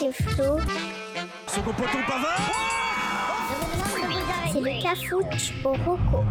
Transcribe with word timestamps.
c'est 0.00 0.12
Flo. 0.12 0.58
C'est 1.46 1.60
le 4.60 4.82
cafouche 4.82 5.52
au 5.62 5.72
roco. 5.72 6.24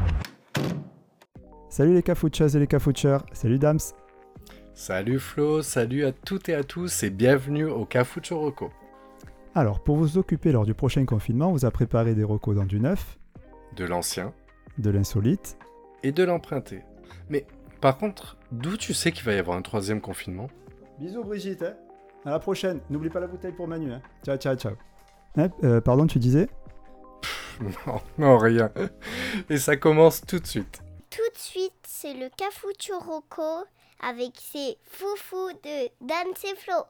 Salut 1.70 1.94
les 1.94 2.02
cafoucheuses 2.02 2.56
et 2.56 2.60
les 2.60 2.66
cafoucheurs. 2.66 3.24
Salut 3.32 3.60
Dams. 3.60 3.78
Salut 4.74 5.20
Flo, 5.20 5.62
salut 5.62 6.04
à 6.06 6.12
toutes 6.12 6.50
et 6.50 6.56
à 6.56 6.64
tous 6.64 7.04
et 7.04 7.12
bienvenue 7.12 7.66
au 7.66 7.86
Cafouche 7.86 8.32
Roco. 8.32 8.72
Alors, 9.54 9.84
pour 9.84 9.98
vous 9.98 10.18
occuper 10.18 10.52
lors 10.52 10.66
du 10.66 10.74
prochain 10.74 11.06
confinement, 11.06 11.50
on 11.50 11.52
vous 11.52 11.66
a 11.66 11.72
préparé 11.72 12.16
des 12.16 12.24
recos 12.24 12.56
dans 12.56 12.66
du 12.66 12.80
neuf, 12.80 13.20
de 13.76 13.86
l'ancien, 13.86 14.34
de 14.80 14.90
l'insolite 14.90 15.60
et 16.02 16.12
de 16.12 16.24
l'emprunté. 16.24 16.82
Mais 17.30 17.46
par 17.82 17.98
contre, 17.98 18.38
d'où 18.52 18.78
tu 18.78 18.96
sais 18.96 19.12
qu'il 19.12 19.26
va 19.26 19.34
y 19.34 19.38
avoir 19.38 19.58
un 19.58 19.62
troisième 19.62 20.02
confinement? 20.02 20.50
Bisous 20.98 21.24
Brigitte, 21.24 21.62
hein. 21.62 21.76
À 22.26 22.32
la 22.32 22.40
prochaine. 22.40 22.80
N'oublie 22.90 23.10
pas 23.10 23.20
la 23.20 23.28
bouteille 23.28 23.52
pour 23.52 23.68
Manu. 23.68 23.94
Hein. 23.94 24.02
Ciao, 24.26 24.38
ciao, 24.38 24.56
ciao. 24.56 24.74
Hein, 25.38 25.50
euh, 25.64 25.82
pardon, 25.82 26.08
tu 26.08 26.20
disais? 26.20 26.50
Non, 27.62 28.02
non, 28.18 28.38
rien. 28.38 28.72
Et 29.50 29.58
ça 29.58 29.76
commence 29.76 30.22
tout 30.26 30.40
de 30.40 30.48
suite. 30.48 30.82
Tout 31.10 31.30
de 31.34 31.38
suite, 31.38 31.74
c'est 31.86 32.14
le 32.14 32.30
Rocco 33.00 33.66
avec 34.02 34.32
ses 34.36 34.78
foufous 34.84 35.52
de 35.64 35.90
Dan 36.00 36.28
Flo. 36.56 36.86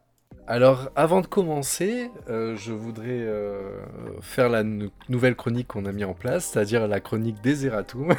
Alors, 0.47 0.89
avant 0.95 1.21
de 1.21 1.27
commencer, 1.27 2.11
euh, 2.29 2.55
je 2.55 2.71
voudrais 2.71 3.07
euh, 3.07 3.81
faire 4.21 4.49
la 4.49 4.63
nouvelle 4.63 5.35
chronique 5.35 5.67
qu'on 5.67 5.85
a 5.85 5.91
mis 5.91 6.03
en 6.03 6.13
place, 6.13 6.45
c'est-à-dire 6.45 6.87
la 6.87 6.99
chronique 6.99 7.41
des 7.41 7.65
Eratum. 7.65 8.13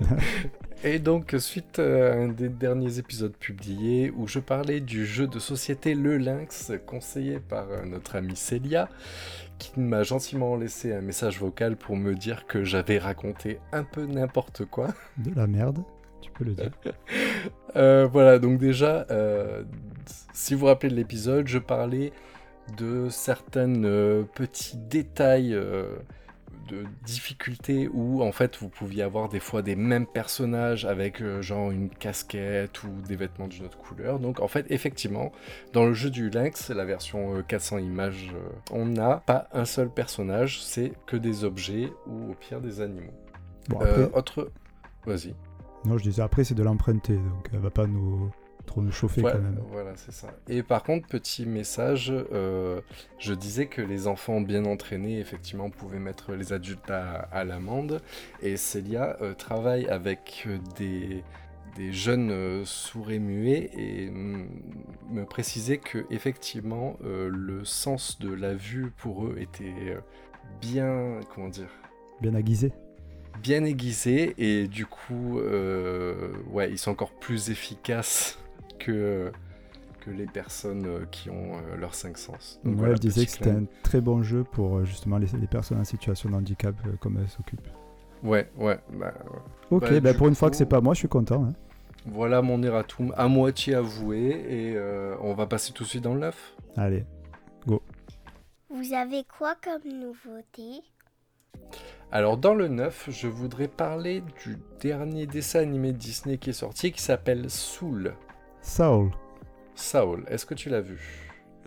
Et 0.84 1.00
donc, 1.00 1.34
suite 1.40 1.80
à 1.80 2.14
un 2.14 2.28
des 2.28 2.48
derniers 2.48 2.98
épisodes 2.98 3.36
publiés 3.36 4.12
où 4.16 4.28
je 4.28 4.38
parlais 4.38 4.78
du 4.78 5.06
jeu 5.06 5.26
de 5.26 5.40
société 5.40 5.94
Le 5.96 6.18
Lynx, 6.18 6.70
conseillé 6.86 7.40
par 7.40 7.68
euh, 7.68 7.84
notre 7.84 8.14
amie 8.14 8.36
Célia, 8.36 8.88
qui 9.58 9.80
m'a 9.80 10.04
gentiment 10.04 10.54
laissé 10.54 10.94
un 10.94 11.00
message 11.00 11.40
vocal 11.40 11.76
pour 11.76 11.96
me 11.96 12.14
dire 12.14 12.46
que 12.46 12.62
j'avais 12.62 12.98
raconté 12.98 13.58
un 13.72 13.82
peu 13.82 14.06
n'importe 14.06 14.66
quoi. 14.66 14.94
De 15.16 15.34
la 15.34 15.48
merde, 15.48 15.82
tu 16.20 16.30
peux 16.30 16.44
le 16.44 16.54
dire. 16.54 16.70
Euh, 17.76 18.08
voilà, 18.10 18.38
donc 18.38 18.58
déjà, 18.58 19.06
euh, 19.10 19.62
si 20.32 20.54
vous 20.54 20.60
vous 20.60 20.66
rappelez 20.66 20.90
de 20.90 20.96
l'épisode, 20.96 21.46
je 21.46 21.58
parlais 21.58 22.12
de 22.78 23.08
certains 23.10 23.70
petits 24.34 24.78
détails 24.78 25.54
de 26.68 26.84
difficultés 27.04 27.88
où 27.92 28.22
en 28.22 28.32
fait 28.32 28.56
vous 28.58 28.68
pouviez 28.68 29.02
avoir 29.02 29.28
des 29.28 29.40
fois 29.40 29.62
des 29.62 29.76
mêmes 29.76 30.06
personnages 30.06 30.84
avec 30.84 31.20
euh, 31.20 31.42
genre 31.42 31.70
une 31.70 31.90
casquette 31.90 32.82
ou 32.84 32.88
des 33.06 33.16
vêtements 33.16 33.48
d'une 33.48 33.64
autre 33.64 33.78
couleur. 33.78 34.18
Donc 34.18 34.40
en 34.40 34.48
fait 34.48 34.66
effectivement 34.70 35.32
dans 35.72 35.86
le 35.86 35.94
jeu 35.94 36.10
du 36.10 36.30
Lynx, 36.30 36.70
la 36.70 36.84
version 36.84 37.42
400 37.46 37.76
euh, 37.76 37.80
images, 37.80 38.32
euh, 38.34 38.48
on 38.72 38.86
n'a 38.86 39.22
pas 39.26 39.48
un 39.52 39.64
seul 39.64 39.90
personnage, 39.90 40.62
c'est 40.62 40.92
que 41.06 41.16
des 41.16 41.44
objets 41.44 41.92
ou 42.06 42.32
au 42.32 42.34
pire 42.34 42.60
des 42.60 42.80
animaux. 42.80 43.12
Bon, 43.68 43.80
après... 43.80 44.10
autre... 44.12 44.50
Vas-y. 45.06 45.34
Non 45.84 45.96
je 45.96 46.02
disais 46.02 46.22
après 46.22 46.44
c'est 46.44 46.54
de 46.54 46.62
l'emprunter 46.62 47.14
donc 47.14 47.48
elle 47.52 47.60
va 47.60 47.70
pas 47.70 47.86
nous 47.86 48.30
trop 48.68 48.82
nous 48.82 48.92
chauffer 48.92 49.22
quand 49.22 49.34
même. 49.34 49.58
Voilà, 49.72 49.92
c'est 49.96 50.12
ça. 50.12 50.28
Et 50.48 50.62
par 50.62 50.84
contre, 50.84 51.08
petit 51.08 51.44
message, 51.46 52.12
euh, 52.32 52.80
je 53.18 53.34
disais 53.34 53.66
que 53.66 53.82
les 53.82 54.06
enfants 54.06 54.40
bien 54.40 54.64
entraînés, 54.64 55.18
effectivement, 55.18 55.70
pouvaient 55.70 55.98
mettre 55.98 56.32
les 56.32 56.52
adultes 56.52 56.90
à, 56.90 57.44
l'amende. 57.44 58.00
Et 58.42 58.56
Célia 58.56 59.16
euh, 59.20 59.34
travaille 59.34 59.88
avec 59.88 60.44
euh, 60.46 60.58
des, 60.76 61.24
des 61.76 61.92
jeunes 61.92 62.64
sourds 62.64 63.10
et 63.10 63.18
muets 63.18 63.70
et 63.76 64.10
me 64.10 65.24
précisait 65.24 65.78
que 65.78 66.06
effectivement 66.10 66.96
le 67.02 67.64
sens 67.64 68.18
de 68.18 68.32
la 68.32 68.54
vue 68.54 68.90
pour 68.96 69.26
eux 69.26 69.36
était 69.38 69.96
bien, 70.60 71.20
comment 71.32 71.48
dire, 71.48 71.70
bien 72.20 72.34
aiguisé 72.34 72.72
bien 73.40 73.62
aiguisé 73.62 74.34
et 74.38 74.66
du 74.66 74.86
coup 74.86 75.38
ouais 76.50 76.72
ils 76.72 76.78
sont 76.78 76.90
encore 76.90 77.12
plus 77.12 77.50
efficaces 77.50 78.38
que, 78.88 79.32
que 80.00 80.10
les 80.10 80.26
personnes 80.26 80.86
euh, 80.86 81.04
qui 81.10 81.28
ont 81.28 81.56
euh, 81.56 81.76
leurs 81.76 81.94
cinq 81.94 82.16
sens. 82.16 82.58
Donc, 82.64 82.78
elle 82.86 82.98
disait 82.98 83.26
que 83.26 83.30
c'était 83.30 83.50
un 83.50 83.64
très 83.82 84.00
bon 84.00 84.22
jeu 84.22 84.44
pour 84.44 84.78
euh, 84.78 84.84
justement 84.84 85.18
les, 85.18 85.26
les, 85.38 85.46
personnes 85.46 85.78
en 85.78 85.84
situation 85.84 86.30
de 86.30 86.34
handicap 86.34 86.74
comme 87.00 87.18
elles 87.18 87.28
s'occupent. 87.28 87.68
Ouais, 88.22 88.50
ouais. 88.56 88.78
Bah, 88.94 89.12
ok, 89.70 89.90
bah, 89.90 90.00
bah 90.00 90.14
pour 90.14 90.28
une 90.28 90.34
fois 90.34 90.50
que 90.50 90.56
c'est 90.56 90.66
pas 90.66 90.80
moi, 90.80 90.94
je 90.94 91.00
suis 91.00 91.08
content. 91.08 91.44
Hein. 91.44 91.52
Voilà 92.06 92.40
mon 92.40 92.62
erratum 92.62 93.12
à 93.16 93.28
moitié 93.28 93.74
avoué 93.74 94.30
et 94.48 94.78
on 95.20 95.34
va 95.34 95.46
passer 95.46 95.72
tout 95.72 95.82
de 95.82 95.88
suite 95.88 96.04
dans 96.04 96.14
le 96.14 96.20
neuf. 96.20 96.56
Allez, 96.76 97.04
go. 97.66 97.82
Vous 98.70 98.94
avez 98.94 99.24
quoi 99.24 99.56
comme 99.62 99.92
nouveauté? 99.92 100.82
Alors 102.10 102.38
dans 102.38 102.54
le 102.54 102.68
9, 102.68 103.08
je 103.10 103.28
voudrais 103.28 103.68
parler 103.68 104.22
du 104.42 104.56
dernier 104.80 105.26
dessin 105.26 105.60
animé 105.60 105.92
Disney 105.92 106.38
qui 106.38 106.50
est 106.50 106.54
sorti 106.54 106.92
qui 106.92 107.02
s'appelle 107.02 107.50
Soul. 107.50 108.14
Saul. 108.62 109.10
Saul, 109.74 110.24
est-ce 110.28 110.44
que 110.46 110.54
tu 110.54 110.68
l'as 110.68 110.80
vu? 110.80 110.98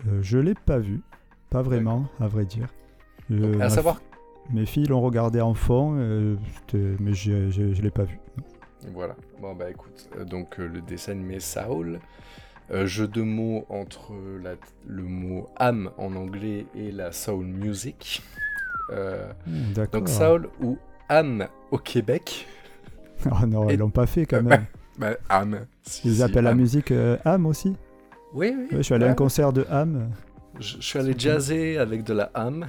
Euh, 0.08 0.20
Je 0.22 0.38
l'ai 0.38 0.54
pas 0.56 0.80
vu, 0.80 1.02
pas 1.50 1.62
vraiment, 1.62 2.06
à 2.20 2.28
vrai 2.28 2.46
dire. 2.46 2.68
à 3.60 3.70
savoir. 3.70 4.02
Mes 4.52 4.66
filles 4.66 4.88
l'ont 4.88 5.02
regardé 5.02 5.40
en 5.40 5.54
fond, 5.54 5.96
euh, 5.98 6.36
mais 7.00 7.14
je 7.14 7.32
ne 7.32 7.82
l'ai 7.82 7.92
pas 7.92 8.04
vu. 8.04 8.20
Voilà. 8.94 9.16
Bon 9.40 9.54
bah 9.54 9.70
écoute, 9.70 10.10
euh, 10.18 10.26
donc 10.26 10.58
le 10.58 10.82
dessin 10.82 11.12
animé 11.14 11.40
Saul, 11.40 12.00
jeu 12.84 13.08
de 13.08 13.22
mots 13.22 13.66
entre 13.70 14.14
le 14.88 15.04
mot 15.04 15.48
âme 15.58 15.92
en 15.98 16.16
anglais 16.16 16.66
et 16.76 16.92
la 16.92 17.12
soul 17.12 17.46
music. 17.46 18.24
Hmm, 18.90 19.74
donc 19.94 20.10
Saul 20.10 20.50
ou 20.62 20.78
âme 21.08 21.48
au 21.70 21.78
Québec. 21.78 22.48
oh 23.32 23.46
non, 23.46 23.70
ils 23.70 23.78
l'ont 23.78 23.90
pas 23.90 24.08
fait 24.08 24.26
quand 24.26 24.42
même. 24.44 24.66
Bah, 24.98 25.16
Ham. 25.30 25.66
Ils 26.04 26.22
appellent 26.22 26.44
la 26.44 26.56
musique 26.56 26.92
euh, 26.92 27.18
Ham 27.26 27.46
aussi 27.46 27.76
Oui, 28.34 28.54
oui. 28.58 28.68
je 28.72 28.82
suis 28.82 28.94
allé 28.94 29.06
à 29.06 29.12
un 29.12 29.16
concert 29.16 29.54
de 29.54 29.66
Ham. 29.70 30.12
Je, 30.60 30.80
suis 30.80 31.00
allé 31.00 31.14
jazzer 31.18 31.78
avec 31.78 32.04
de 32.04 32.14
la 32.14 32.30
Ham. 32.34 32.68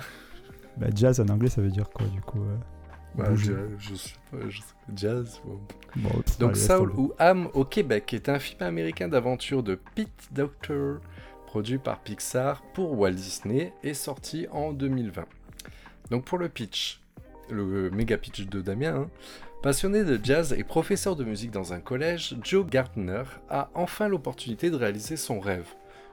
Bah, 0.76 0.86
jazz 0.94 1.20
en 1.20 1.28
anglais, 1.28 1.48
ça 1.48 1.60
veut 1.60 1.70
dire 1.70 1.90
quoi 1.90 2.06
du 2.06 2.20
coup 2.20 2.40
euh, 2.40 2.56
bah, 3.14 3.34
je, 3.34 3.52
je, 3.78 3.94
sais 3.94 4.14
pas, 4.30 4.38
jazz. 4.94 5.40
Donc, 6.38 6.56
Saul 6.56 6.90
ou 6.96 7.12
Ham 7.18 7.48
au 7.52 7.64
Québec 7.64 8.14
est 8.14 8.28
un 8.28 8.38
film 8.38 8.62
américain 8.62 9.08
d'aventure 9.08 9.62
de 9.62 9.78
Pete 9.94 10.28
Doctor, 10.32 11.00
produit 11.46 11.78
par 11.78 12.00
Pixar 12.00 12.62
pour 12.72 12.98
Walt 12.98 13.12
Disney 13.12 13.74
et 13.82 13.92
sorti 13.92 14.46
en 14.50 14.72
2020. 14.72 15.24
Donc, 16.10 16.24
pour 16.24 16.38
le 16.38 16.48
pitch, 16.48 17.00
le 17.50 17.90
méga 17.90 18.16
pitch 18.16 18.46
de 18.46 18.62
Damien, 18.62 18.94
hein, 18.94 19.10
Passionné 19.62 20.02
de 20.02 20.18
jazz 20.20 20.56
et 20.58 20.64
professeur 20.64 21.14
de 21.14 21.22
musique 21.22 21.52
dans 21.52 21.72
un 21.72 21.78
collège, 21.78 22.34
Joe 22.42 22.66
Gardner 22.66 23.22
a 23.48 23.70
enfin 23.74 24.08
l'opportunité 24.08 24.70
de 24.70 24.74
réaliser 24.76 25.16
son 25.16 25.38
rêve, 25.38 25.68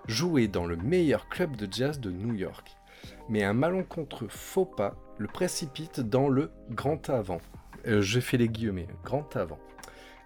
jouer 0.07 0.47
dans 0.47 0.67
le 0.67 0.75
meilleur 0.75 1.27
club 1.29 1.55
de 1.55 1.67
jazz 1.71 1.99
de 1.99 2.11
New 2.11 2.35
York. 2.35 2.77
Mais 3.27 3.43
un 3.43 3.53
malencontreux 3.53 4.27
faux 4.29 4.65
pas 4.65 4.95
le 5.17 5.25
précipite 5.25 5.99
dans 5.99 6.29
le 6.29 6.51
Grand 6.69 7.09
Avant. 7.09 7.41
Euh, 7.87 8.01
J'ai 8.01 8.21
les 8.37 8.49
guillemets, 8.49 8.87
Grand 9.03 9.35
Avant. 9.35 9.57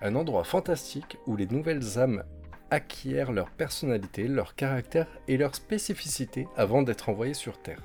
Un 0.01 0.15
endroit 0.15 0.43
fantastique 0.43 1.17
où 1.25 1.37
les 1.37 1.47
nouvelles 1.47 1.97
âmes 1.97 2.25
acquièrent 2.71 3.31
leur 3.31 3.51
personnalité, 3.51 4.27
leur 4.27 4.53
caractère 4.53 5.07
et 5.29 5.37
leur 5.37 5.55
spécificité 5.55 6.49
avant 6.57 6.83
d'être 6.83 7.07
envoyées 7.07 7.33
sur 7.33 7.57
Terre. 7.61 7.83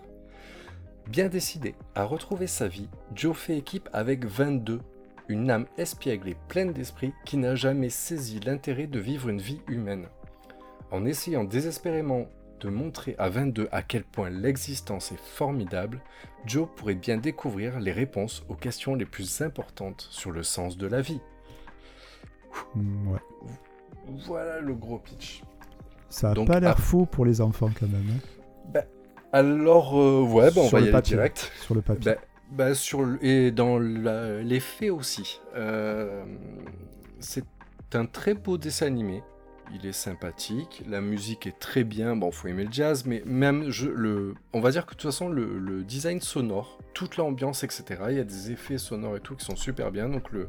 Bien 1.07 1.29
décidé 1.29 1.77
à 1.95 2.03
retrouver 2.03 2.49
sa 2.49 2.67
vie, 2.67 2.89
Joe 3.15 3.37
fait 3.37 3.57
équipe 3.57 3.89
avec 3.93 4.25
22 4.25 4.81
une 5.29 5.51
âme 5.51 5.67
espiègle 5.77 6.29
et 6.29 6.37
pleine 6.49 6.73
d'esprit 6.73 7.13
qui 7.25 7.37
n'a 7.37 7.55
jamais 7.55 7.91
saisi 7.91 8.41
l'intérêt 8.41 8.87
de 8.87 8.99
vivre 8.99 9.29
une 9.29 9.41
vie 9.41 9.61
humaine. 9.69 10.07
En 10.91 11.05
essayant 11.05 11.45
désespérément 11.45 12.27
de 12.61 12.69
montrer 12.69 13.15
à 13.19 13.29
22 13.29 13.69
à 13.71 13.83
quel 13.83 14.05
point 14.05 14.31
l'existence 14.31 15.13
est 15.13 15.21
formidable, 15.21 16.01
Joe 16.47 16.69
pourrait 16.77 16.95
bien 16.95 17.19
découvrir 17.19 17.79
les 17.79 17.93
réponses 17.93 18.45
aux 18.49 18.55
questions 18.55 18.95
les 18.95 19.05
plus 19.05 19.43
importantes 19.43 20.09
sur 20.11 20.33
le 20.33 20.43
sens 20.43 20.77
de 20.77 20.87
la 20.87 21.01
vie. 21.01 21.21
Mm, 22.75 23.17
voilà 24.27 24.61
le 24.61 24.75
gros 24.75 24.99
pitch. 24.99 25.43
Ça 26.09 26.31
a 26.31 26.45
pas 26.45 26.61
l'air 26.61 26.79
fou 26.79 27.07
pour 27.07 27.27
les 27.27 27.41
enfants 27.41 27.71
quand 27.79 27.87
même. 27.87 28.07
Hein. 28.11 28.21
Ben, 28.73 28.85
alors, 29.33 29.99
euh, 29.99 30.23
ouais, 30.23 30.51
ben, 30.51 30.63
on 30.63 30.69
va 30.69 30.81
y 30.81 30.89
aller 30.89 31.03
direct. 31.03 31.53
Sur 31.61 31.75
le 31.75 31.83
papier. 31.83 32.13
Ben, 32.13 32.19
bah, 32.51 32.75
sur, 32.75 33.07
et 33.23 33.51
dans 33.51 33.79
les 33.79 34.61
faits 34.61 34.91
aussi. 34.91 35.41
Euh, 35.55 36.25
c'est 37.21 37.45
un 37.95 38.07
très 38.07 38.35
beau 38.35 38.59
dessin 38.59 38.87
animé. 38.87 39.23
Il 39.75 39.85
est 39.85 39.93
sympathique, 39.93 40.83
la 40.89 41.03
musique 41.03 41.47
est 41.47 41.59
très 41.59 41.85
bien. 41.85 42.17
Bon, 42.17 42.31
faut 42.31 42.49
aimer 42.49 42.65
le 42.65 42.73
jazz, 42.73 43.05
mais 43.05 43.23
même 43.27 43.69
je, 43.69 43.87
le, 43.87 44.35
on 44.55 44.61
va 44.61 44.71
dire 44.71 44.87
que 44.87 44.93
de 44.93 44.97
toute 44.97 45.11
façon 45.11 45.29
le, 45.29 45.85
design 45.85 46.23
sonore, 46.23 46.79
toute 46.95 47.19
l'ambiance, 47.19 47.65
etc. 47.65 47.85
Il 48.09 48.17
y 48.17 48.21
a 48.21 48.25
des 48.25 48.51
effets 48.51 48.79
sonores 48.79 49.17
et 49.17 49.21
tout 49.21 49.37
qui 49.37 49.45
sont 49.45 49.57
super 49.57 49.93
bien. 49.93 50.09
Donc 50.09 50.33
le 50.33 50.49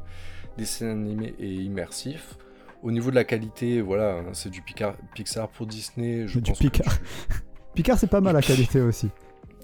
dessin 0.56 0.88
animé 0.88 1.34
est 1.38 1.48
immersif. 1.48 2.38
Au 2.82 2.90
niveau 2.90 3.10
de 3.10 3.14
la 3.14 3.24
qualité, 3.24 3.82
voilà, 3.82 4.20
hein, 4.20 4.30
c'est 4.32 4.48
du 4.48 4.62
Pixar 4.62 5.48
pour 5.50 5.66
Disney. 5.66 6.26
Je 6.26 6.40
du 6.40 6.52
Picard. 6.52 6.96
Picard, 7.74 7.98
c'est 7.98 8.06
pas 8.06 8.22
mal 8.22 8.32
la 8.32 8.40
qualité 8.40 8.80
aussi. 8.80 9.10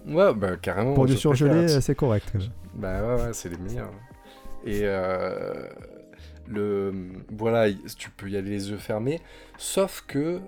Ouais, 0.06 0.34
bah 0.34 0.56
carrément. 0.56 0.94
Pour 0.94 1.06
du 1.06 1.16
surgelé, 1.16 1.68
c'est 1.80 1.94
correct. 1.94 2.32
Bah 2.74 3.02
ouais, 3.02 3.22
ouais, 3.22 3.32
c'est 3.32 3.48
les 3.48 3.58
meilleurs. 3.58 3.90
Et 4.64 4.80
euh, 4.82 5.68
le 6.48 6.92
voilà, 7.36 7.72
tu 7.96 8.10
peux 8.10 8.28
y 8.28 8.36
aller 8.36 8.50
les 8.50 8.70
yeux 8.70 8.78
fermés, 8.78 9.20
sauf 9.58 10.04
que 10.06 10.40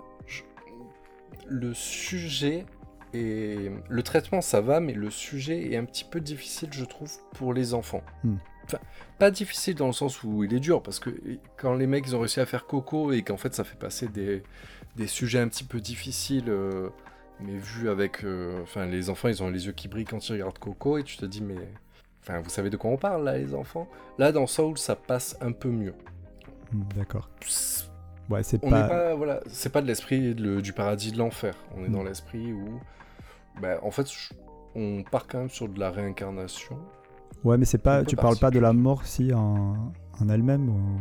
le 1.47 1.73
sujet 1.73 2.65
et 3.13 3.71
le 3.89 4.03
traitement 4.03 4.41
ça 4.41 4.61
va, 4.61 4.79
mais 4.79 4.93
le 4.93 5.09
sujet 5.09 5.71
est 5.71 5.77
un 5.77 5.85
petit 5.85 6.03
peu 6.03 6.19
difficile, 6.19 6.69
je 6.71 6.85
trouve, 6.85 7.11
pour 7.33 7.53
les 7.53 7.73
enfants. 7.73 8.03
Hmm. 8.23 8.35
Enfin, 8.65 8.79
pas 9.17 9.31
difficile 9.31 9.75
dans 9.75 9.87
le 9.87 9.93
sens 9.93 10.23
où 10.23 10.43
il 10.43 10.53
est 10.53 10.59
dur, 10.59 10.83
parce 10.83 10.99
que 10.99 11.09
quand 11.57 11.73
les 11.73 11.87
mecs 11.87 12.05
ils 12.07 12.15
ont 12.15 12.19
réussi 12.19 12.39
à 12.39 12.45
faire 12.45 12.67
Coco 12.67 13.11
et 13.11 13.23
qu'en 13.23 13.37
fait 13.37 13.55
ça 13.55 13.63
fait 13.63 13.79
passer 13.79 14.07
des, 14.07 14.43
des 14.95 15.07
sujets 15.07 15.39
un 15.39 15.47
petit 15.47 15.63
peu 15.63 15.79
difficiles, 15.79 16.49
euh, 16.49 16.89
mais 17.41 17.57
vu 17.57 17.89
avec. 17.89 18.23
Euh, 18.23 18.61
enfin, 18.63 18.85
les 18.85 19.09
enfants 19.09 19.27
ils 19.27 19.41
ont 19.43 19.49
les 19.49 19.65
yeux 19.65 19.71
qui 19.71 19.87
brillent 19.87 20.05
quand 20.05 20.27
ils 20.29 20.33
regardent 20.33 20.59
Coco 20.59 20.97
et 20.97 21.03
tu 21.03 21.17
te 21.17 21.25
dis, 21.25 21.41
mais. 21.41 21.57
Enfin, 22.21 22.41
vous 22.41 22.49
savez 22.49 22.69
de 22.69 22.77
quoi 22.77 22.91
on 22.91 22.97
parle 22.97 23.23
là, 23.23 23.37
les 23.37 23.53
enfants? 23.55 23.87
Là, 24.17 24.31
dans 24.31 24.45
Soul, 24.45 24.77
ça 24.77 24.95
passe 24.95 25.37
un 25.41 25.51
peu 25.51 25.69
mieux. 25.69 25.95
D'accord. 26.95 27.29
Ouais, 28.29 28.43
c'est 28.43 28.59
pas... 28.59 29.15
voilà, 29.15 29.39
c'est 29.47 29.71
pas 29.71 29.81
de 29.81 29.87
l'esprit 29.87 30.35
du 30.35 30.73
paradis 30.73 31.11
de 31.11 31.17
l'enfer. 31.17 31.55
On 31.75 31.83
est 31.83 31.89
dans 31.89 32.03
hmm. 32.03 32.07
l'esprit 32.07 32.53
où, 32.53 32.79
bah, 33.61 33.79
en 33.81 33.89
fait, 33.89 34.07
on 34.75 35.03
part 35.09 35.27
quand 35.27 35.39
même 35.39 35.49
sur 35.49 35.67
de 35.67 35.79
la 35.79 35.89
réincarnation. 35.89 36.77
Ouais, 37.43 37.57
mais 37.57 37.65
c'est 37.65 37.79
pas, 37.79 38.03
tu 38.03 38.15
parles 38.15 38.37
pas 38.37 38.51
de 38.51 38.59
la 38.59 38.73
mort 38.73 39.05
si 39.05 39.33
en, 39.33 39.91
en 40.19 40.29
elle-même 40.29 40.69
ou... 40.69 40.99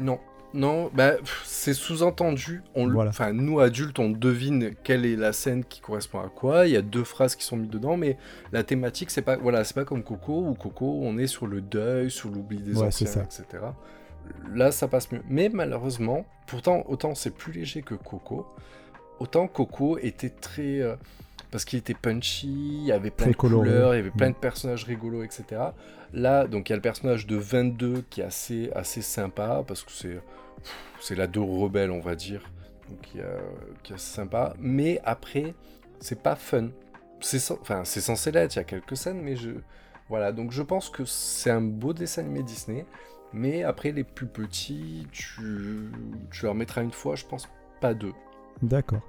Non, 0.00 0.18
non, 0.58 0.90
bah, 0.92 1.12
c'est 1.44 1.72
sous-entendu. 1.72 2.62
Enfin, 2.74 3.32
nous 3.32 3.60
adultes, 3.60 4.00
on 4.00 4.10
devine 4.10 4.74
quelle 4.82 5.06
est 5.06 5.14
la 5.14 5.32
scène 5.32 5.64
qui 5.64 5.80
correspond 5.80 6.18
à 6.18 6.28
quoi. 6.28 6.66
Il 6.66 6.72
y 6.72 6.76
a 6.76 6.82
deux 6.82 7.04
phrases 7.04 7.36
qui 7.36 7.44
sont 7.44 7.56
mises 7.56 7.70
dedans, 7.70 7.96
mais 7.96 8.16
la 8.50 8.64
thématique, 8.64 9.12
c'est 9.12 9.22
pas, 9.22 9.36
voilà, 9.36 9.62
c'est 9.62 9.74
pas 9.74 9.84
comme 9.84 10.02
Coco 10.02 10.48
ou 10.48 10.54
Coco, 10.54 10.98
on 11.04 11.16
est 11.16 11.28
sur 11.28 11.46
le 11.46 11.60
deuil, 11.60 12.10
sur 12.10 12.28
l'oubli 12.30 12.58
des 12.58 12.76
anciens, 12.82 13.22
etc. 13.22 13.44
Là, 14.52 14.72
ça 14.72 14.88
passe 14.88 15.12
mieux. 15.12 15.22
Mais 15.28 15.48
malheureusement, 15.48 16.26
pourtant, 16.48 16.82
autant 16.88 17.14
c'est 17.14 17.30
plus 17.30 17.52
léger 17.52 17.82
que 17.82 17.94
Coco, 17.94 18.44
autant 19.20 19.46
Coco 19.46 19.96
était 19.98 20.30
très. 20.30 20.80
Euh, 20.80 20.96
parce 21.50 21.64
qu'il 21.64 21.78
était 21.78 21.94
punchy, 21.94 22.48
il 22.48 22.84
y 22.84 22.92
avait 22.92 23.10
plein 23.10 23.28
de 23.28 23.36
couleurs, 23.36 23.94
il 23.94 23.98
y 23.98 24.00
avait 24.00 24.10
plein 24.10 24.30
de 24.30 24.34
personnages 24.34 24.84
rigolos, 24.84 25.22
etc. 25.22 25.62
Là, 26.12 26.46
donc 26.46 26.68
il 26.68 26.72
y 26.72 26.74
a 26.74 26.76
le 26.76 26.82
personnage 26.82 27.26
de 27.26 27.36
22 27.36 28.04
qui 28.10 28.20
est 28.20 28.24
assez, 28.24 28.70
assez 28.74 29.02
sympa, 29.02 29.64
parce 29.66 29.82
que 29.82 29.92
c'est, 29.92 30.20
c'est 31.00 31.14
la 31.14 31.26
deux 31.26 31.40
rebelle, 31.40 31.90
on 31.90 32.00
va 32.00 32.14
dire, 32.14 32.42
donc 32.88 33.00
qui, 33.02 33.18
est 33.18 33.94
assez 33.94 34.14
sympa. 34.14 34.54
Mais 34.58 35.00
après, 35.04 35.54
c'est 36.00 36.22
pas 36.22 36.36
fun. 36.36 36.68
C'est, 37.20 37.50
enfin, 37.50 37.84
c'est 37.84 38.00
censé 38.00 38.30
l'être, 38.30 38.54
il 38.54 38.58
y 38.58 38.60
a 38.60 38.64
quelques 38.64 38.96
scènes, 38.96 39.20
mais 39.20 39.36
je... 39.36 39.50
Voilà, 40.08 40.32
donc 40.32 40.52
je 40.52 40.62
pense 40.62 40.88
que 40.88 41.04
c'est 41.04 41.50
un 41.50 41.60
beau 41.60 41.92
dessin 41.92 42.22
animé 42.22 42.42
Disney, 42.42 42.86
mais 43.34 43.62
après 43.62 43.92
les 43.92 44.04
plus 44.04 44.26
petits, 44.26 45.06
tu, 45.12 45.90
tu 46.30 46.44
leur 46.44 46.54
mettras 46.54 46.82
une 46.82 46.92
fois, 46.92 47.14
je 47.14 47.26
pense 47.26 47.46
pas 47.80 47.92
deux. 47.92 48.14
D'accord. 48.62 49.02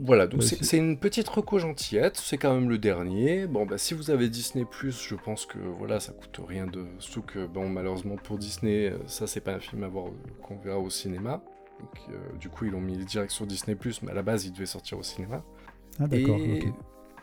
Voilà, 0.00 0.26
donc 0.26 0.42
c'est 0.42 0.78
une 0.78 0.98
petite 0.98 1.28
reco 1.28 1.58
gentillette, 1.58 2.16
c'est 2.16 2.38
quand 2.38 2.54
même 2.54 2.68
le 2.68 2.78
dernier. 2.78 3.46
Bon, 3.46 3.66
bah 3.66 3.78
si 3.78 3.94
vous 3.94 4.10
avez 4.10 4.28
Disney+, 4.28 4.64
je 4.80 5.14
pense 5.14 5.46
que 5.46 5.58
voilà, 5.58 6.00
ça 6.00 6.12
coûte 6.12 6.40
rien 6.46 6.66
de... 6.66 6.86
Surtout 6.98 7.22
que, 7.22 7.46
bon, 7.46 7.68
malheureusement 7.68 8.16
pour 8.16 8.38
Disney, 8.38 8.90
euh, 8.90 8.98
ça 9.06 9.26
c'est 9.26 9.40
pas 9.40 9.52
un 9.52 9.60
film 9.60 9.84
à 9.84 9.88
voir 9.88 10.06
euh, 10.06 10.10
qu'on 10.42 10.56
verra 10.56 10.78
au 10.78 10.90
cinéma. 10.90 11.42
Donc, 11.78 12.00
euh, 12.10 12.36
du 12.38 12.48
coup, 12.48 12.64
ils 12.64 12.72
l'ont 12.72 12.80
mis 12.80 12.96
direct 13.04 13.30
sur 13.30 13.46
Disney+, 13.46 13.76
mais 14.02 14.10
à 14.10 14.14
la 14.14 14.22
base, 14.22 14.46
il 14.46 14.52
devait 14.52 14.66
sortir 14.66 14.98
au 14.98 15.02
cinéma. 15.02 15.44
Ah 16.00 16.08
d'accord, 16.08 16.38
et... 16.38 16.64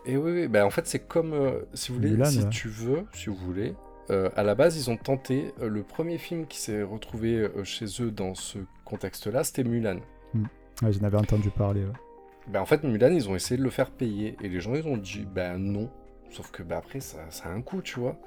Et 0.05 0.15
oui, 0.15 0.31
oui, 0.31 0.47
bah 0.47 0.65
en 0.65 0.69
fait, 0.69 0.87
c'est 0.87 1.05
comme, 1.07 1.35
si 1.73 1.91
vous 1.91 1.97
voulez, 1.97 2.25
si 2.25 2.47
tu 2.49 2.69
veux, 2.69 3.05
si 3.13 3.29
vous 3.29 3.35
voulez, 3.35 3.75
à 4.09 4.43
la 4.43 4.55
base, 4.55 4.77
ils 4.77 4.89
ont 4.89 4.95
tenté, 4.95 5.53
le 5.61 5.83
premier 5.83 6.17
film 6.17 6.47
qui 6.47 6.59
s'est 6.59 6.83
retrouvé 6.83 7.49
chez 7.65 7.85
eux 8.01 8.09
dans 8.09 8.33
ce 8.33 8.59
contexte-là, 8.85 9.43
c'était 9.43 9.65
Mulan. 9.65 9.97
Hmm. 10.33 10.45
Ouais, 10.81 10.93
j'en 10.93 11.03
avais 11.03 11.17
entendu 11.17 11.49
parler, 11.49 11.81
ouais. 11.81 11.91
Ben, 12.49 12.61
en 12.61 12.65
fait, 12.65 12.83
Mulan, 12.83 13.11
ils 13.11 13.29
ont 13.29 13.35
essayé 13.35 13.57
de 13.57 13.63
le 13.63 13.69
faire 13.69 13.91
payer. 13.91 14.35
Et 14.41 14.49
les 14.49 14.59
gens, 14.59 14.73
ils 14.75 14.87
ont 14.87 14.97
dit, 14.97 15.25
ben 15.25 15.57
non. 15.57 15.89
Sauf 16.31 16.51
que 16.51 16.63
ben, 16.63 16.77
après, 16.77 16.99
ça, 16.99 17.19
ça 17.29 17.49
a 17.49 17.51
un 17.51 17.61
coût, 17.61 17.81
tu 17.81 17.99
vois. 17.99 18.17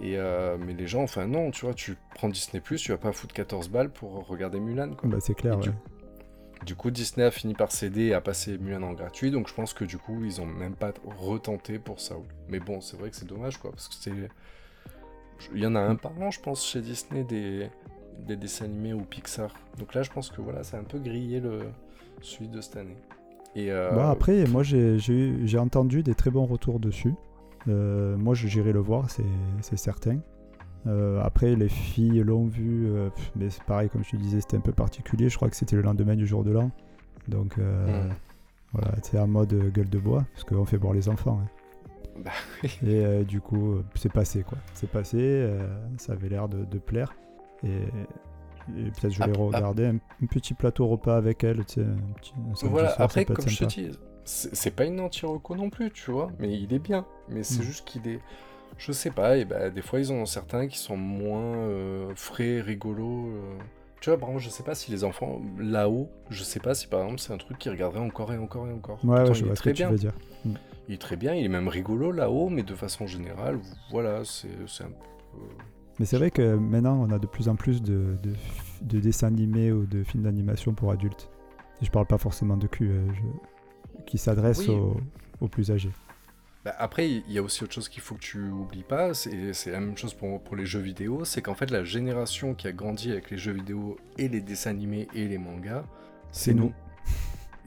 Et 0.00 0.18
euh, 0.18 0.56
mais 0.58 0.74
les 0.74 0.86
gens, 0.86 1.02
enfin 1.02 1.26
non, 1.26 1.50
tu 1.50 1.64
vois, 1.64 1.74
tu 1.74 1.96
prends 2.14 2.28
Disney+, 2.28 2.60
tu 2.60 2.90
vas 2.90 2.98
pas 2.98 3.12
foutre 3.12 3.34
14 3.34 3.68
balles 3.68 3.90
pour 3.90 4.26
regarder 4.26 4.60
Mulan. 4.60 4.94
Quoi. 4.94 5.08
Bah 5.08 5.18
c'est 5.20 5.34
clair, 5.34 5.58
ouais. 5.58 5.72
du, 6.64 6.74
coup, 6.74 6.90
Disney 6.90 7.24
a 7.24 7.30
fini 7.30 7.54
par 7.54 7.72
céder 7.72 8.06
et 8.06 8.14
a 8.14 8.20
passé 8.20 8.58
Mulan 8.58 8.82
en 8.82 8.92
gratuit, 8.92 9.30
donc 9.30 9.48
je 9.48 9.54
pense 9.54 9.72
que 9.72 9.84
du 9.84 9.96
coup, 9.96 10.24
ils 10.24 10.40
ont 10.40 10.46
même 10.46 10.74
pas 10.74 10.92
retenté 11.04 11.78
pour 11.78 12.00
ça. 12.00 12.16
Mais 12.48 12.58
bon, 12.58 12.80
c'est 12.80 12.98
vrai 12.98 13.10
que 13.10 13.16
c'est 13.16 13.28
dommage, 13.28 13.58
quoi, 13.58 13.70
parce 13.70 13.88
que 13.88 13.94
c'est... 13.94 14.12
Il 15.54 15.60
y 15.60 15.66
en 15.66 15.74
a 15.74 15.80
un 15.80 15.96
par 15.96 16.18
an, 16.20 16.30
je 16.30 16.40
pense, 16.40 16.66
chez 16.66 16.80
Disney, 16.80 17.22
des, 17.24 17.68
des 18.18 18.36
dessins 18.36 18.64
animés 18.64 18.92
ou 18.92 19.02
Pixar. 19.02 19.54
Donc 19.78 19.94
là, 19.94 20.02
je 20.02 20.10
pense 20.10 20.30
que 20.30 20.40
voilà, 20.40 20.62
c'est 20.62 20.76
un 20.76 20.84
peu 20.84 20.98
grillé 20.98 21.40
le... 21.40 21.70
celui 22.22 22.48
de 22.48 22.60
cette 22.60 22.76
année. 22.76 22.96
Euh, 23.56 23.90
bah 23.92 24.10
après, 24.10 24.46
moi 24.46 24.62
j'ai 24.62 25.58
entendu 25.58 26.02
des 26.02 26.14
très 26.14 26.30
bons 26.30 26.46
retours 26.46 26.80
dessus. 26.80 27.14
Euh, 27.68 28.16
moi 28.16 28.34
j'irai 28.34 28.72
le 28.72 28.80
voir, 28.80 29.08
c'est 29.10 29.76
certain. 29.76 30.18
Euh, 30.86 31.20
après, 31.22 31.56
les 31.56 31.68
filles 31.68 32.22
l'ont 32.22 32.46
vu, 32.46 32.88
mais 33.34 33.50
c'est 33.50 33.64
pareil, 33.64 33.88
comme 33.88 34.04
je 34.04 34.10
te 34.10 34.16
disais, 34.16 34.40
c'était 34.40 34.56
un 34.56 34.60
peu 34.60 34.72
particulier. 34.72 35.28
Je 35.28 35.36
crois 35.36 35.48
que 35.48 35.56
c'était 35.56 35.76
le 35.76 35.82
lendemain 35.82 36.14
du 36.14 36.26
jour 36.26 36.44
de 36.44 36.52
l'an. 36.52 36.70
Donc 37.28 37.56
hmm. 37.56 38.10
voilà, 38.72 38.94
c'est 39.02 39.18
en 39.18 39.26
mode 39.26 39.72
gueule 39.72 39.88
de 39.88 39.98
bois, 39.98 40.24
parce 40.32 40.44
qu'on 40.44 40.64
fait 40.64 40.78
boire 40.78 40.92
les 40.92 41.08
enfants. 41.08 41.40
Hein. 41.42 41.48
Bah 42.24 42.30
Et 42.82 43.24
du 43.24 43.42
coup, 43.42 43.74
c'est 43.94 44.10
passé 44.10 44.42
quoi. 44.42 44.56
C'est 44.72 44.88
passé, 44.88 45.46
ça 45.98 46.14
avait 46.14 46.30
l'air 46.30 46.48
de, 46.48 46.64
de, 46.64 46.78
plaire. 46.78 47.14
Et 47.62 47.82
et 48.76 48.90
peut-être 48.90 49.12
je 49.12 49.22
vais 49.22 49.32
regarder 49.32 49.86
un, 49.86 50.26
petit 50.26 50.54
plateau 50.54 50.86
repas 50.86 51.16
avec 51.16 51.44
elle. 51.44 51.64
Tu 51.64 51.80
sais, 52.54 52.66
voilà, 52.66 52.94
après, 52.98 53.24
comme 53.24 53.48
je 53.48 53.58
te 53.58 53.64
dis, 53.64 53.90
c'est 54.24 54.74
pas 54.74 54.84
une 54.84 55.00
anti-reco 55.00 55.54
non 55.54 55.70
plus, 55.70 55.90
tu 55.90 56.10
vois, 56.10 56.30
mais 56.38 56.52
il 56.58 56.72
est 56.74 56.78
bien. 56.78 57.06
Mais 57.28 57.42
c'est 57.42 57.62
mm. 57.62 57.66
juste 57.66 57.84
qu'il 57.86 58.08
est. 58.08 58.20
Je 58.78 58.92
sais 58.92 59.10
pas, 59.10 59.38
et 59.38 59.46
bah, 59.46 59.70
des 59.70 59.80
fois 59.80 60.00
ils 60.00 60.12
en 60.12 60.16
ont 60.16 60.26
certains 60.26 60.66
qui 60.66 60.76
sont 60.76 60.98
moins 60.98 61.56
euh, 61.56 62.12
frais, 62.14 62.60
rigolos. 62.60 63.28
Euh. 63.28 63.58
Tu 64.00 64.10
vois, 64.10 64.18
par 64.18 64.28
exemple, 64.28 64.44
je 64.44 64.50
sais 64.50 64.62
pas 64.62 64.74
si 64.74 64.90
les 64.90 65.02
enfants 65.02 65.40
là-haut, 65.58 66.10
je 66.28 66.44
sais 66.44 66.60
pas 66.60 66.74
si 66.74 66.86
par 66.86 67.00
exemple 67.00 67.20
c'est 67.20 67.32
un 67.32 67.38
truc 67.38 67.58
qu'ils 67.58 67.72
regarderaient 67.72 68.04
encore 68.04 68.34
et 68.34 68.38
encore 68.38 68.68
et 68.68 68.72
encore. 68.72 69.02
Ouais, 69.04 69.32
je 69.32 69.44
vois 69.46 69.54
très 69.54 69.72
bien. 69.72 69.90
dire. 69.92 70.12
Mm. 70.44 70.54
Il 70.88 70.94
est 70.94 70.98
très 70.98 71.16
bien, 71.16 71.34
il 71.34 71.44
est 71.44 71.48
même 71.48 71.68
rigolo 71.68 72.12
là-haut, 72.12 72.48
mais 72.48 72.62
de 72.62 72.74
façon 72.74 73.06
générale, 73.06 73.58
voilà, 73.90 74.22
c'est 74.24 74.48
un 74.84 74.88
peu. 74.88 75.38
Mais 75.98 76.04
c'est 76.04 76.18
vrai 76.18 76.30
que 76.30 76.56
maintenant, 76.56 76.96
on 77.00 77.10
a 77.10 77.18
de 77.18 77.26
plus 77.26 77.48
en 77.48 77.56
plus 77.56 77.82
de, 77.82 78.16
de, 78.82 79.00
dessins 79.00 79.28
animés 79.28 79.72
ou 79.72 79.86
de 79.86 80.02
films 80.02 80.24
d'animation 80.24 80.74
pour 80.74 80.90
adultes. 80.90 81.30
Et 81.80 81.86
je 81.86 81.90
parle 81.90 82.06
pas 82.06 82.18
forcément 82.18 82.56
de 82.56 82.66
cul, 82.66 82.90
euh, 82.90 83.06
qui 84.06 84.18
s'adressent 84.18 84.68
aux, 84.68 85.48
plus 85.48 85.70
âgés. 85.70 85.92
Bah, 86.64 86.74
après, 86.78 87.08
il 87.08 87.30
y 87.30 87.38
a 87.38 87.42
aussi 87.42 87.62
autre 87.64 87.72
chose 87.72 87.88
qu'il 87.88 88.02
faut 88.02 88.16
que 88.16 88.20
tu 88.20 88.50
oublies 88.50 88.82
pas, 88.82 89.14
c'est 89.14 89.70
la 89.70 89.80
même 89.80 89.96
chose 89.96 90.14
pour, 90.14 90.42
pour 90.42 90.56
les 90.56 90.66
jeux 90.66 90.80
vidéo, 90.80 91.24
c'est 91.24 91.40
qu'en 91.40 91.54
fait 91.54 91.70
la 91.70 91.84
génération 91.84 92.54
qui 92.54 92.66
a 92.66 92.72
grandi 92.72 93.12
avec 93.12 93.30
les 93.30 93.38
jeux 93.38 93.52
vidéo 93.52 93.96
et 94.18 94.28
les 94.28 94.40
dessins 94.40 94.70
animés 94.70 95.06
et 95.14 95.28
les 95.28 95.38
mangas, 95.38 95.84
c'est 96.32 96.54
nous. 96.54 96.72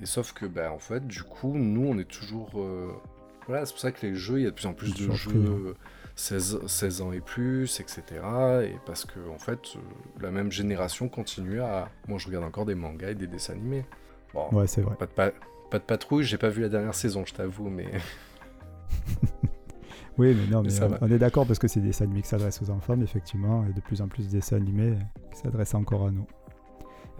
Et 0.01 0.05
sauf 0.05 0.33
que, 0.33 0.45
bah, 0.45 0.71
en 0.71 0.79
fait, 0.79 1.05
du 1.07 1.23
coup, 1.23 1.53
nous, 1.55 1.87
on 1.87 1.97
est 1.97 2.09
toujours... 2.09 2.51
Euh, 2.55 2.91
voilà, 3.47 3.65
c'est 3.65 3.73
pour 3.73 3.81
ça 3.81 3.91
que 3.91 4.05
les 4.05 4.15
jeux, 4.15 4.39
il 4.39 4.43
y 4.43 4.47
a 4.47 4.51
de 4.51 4.55
plus 4.55 4.67
en 4.67 4.73
plus 4.73 4.93
de 4.93 5.11
jeux... 5.11 5.75
16, 6.19 7.01
ans 7.01 7.11
et 7.11 7.21
plus, 7.21 7.79
etc. 7.79 8.03
Et 8.63 8.75
parce 8.85 9.05
que, 9.05 9.19
en 9.33 9.39
fait, 9.39 9.59
euh, 9.75 9.79
la 10.21 10.31
même 10.31 10.51
génération 10.51 11.07
continue 11.07 11.61
à. 11.61 11.89
Moi, 12.07 12.19
je 12.19 12.27
regarde 12.27 12.43
encore 12.43 12.65
des 12.65 12.75
mangas 12.75 13.11
et 13.11 13.15
des 13.15 13.27
dessins 13.27 13.53
animés. 13.53 13.85
Bon, 14.33 14.47
ouais, 14.51 14.67
c'est 14.67 14.81
vrai. 14.81 14.95
Pas 14.95 15.05
de, 15.05 15.33
pas 15.69 15.79
de 15.79 15.83
patrouille, 15.83 16.23
j'ai 16.23 16.37
pas 16.37 16.49
vu 16.49 16.61
la 16.61 16.69
dernière 16.69 16.93
saison, 16.93 17.23
je 17.25 17.33
t'avoue, 17.33 17.69
mais. 17.69 17.87
oui, 20.17 20.35
mais 20.35 20.47
non, 20.47 20.61
mais, 20.61 20.71
on, 21.01 21.09
est 21.09 21.19
d'accord 21.19 21.47
parce 21.47 21.59
que 21.59 21.67
c'est 21.67 21.79
des 21.79 21.87
dessins 21.87 22.05
animés 22.05 22.21
qui 22.21 22.27
s'adressent 22.27 22.61
aux 22.61 22.69
enfants, 22.69 22.97
mais 22.97 23.05
effectivement, 23.05 23.65
et 23.69 23.73
de 23.73 23.81
plus 23.81 24.01
en 24.01 24.07
plus 24.07 24.27
de 24.27 24.31
dessins 24.31 24.57
animés 24.57 24.97
qui 25.31 25.39
s'adressent 25.39 25.75
encore 25.75 26.07
à 26.07 26.11
nous. 26.11 26.27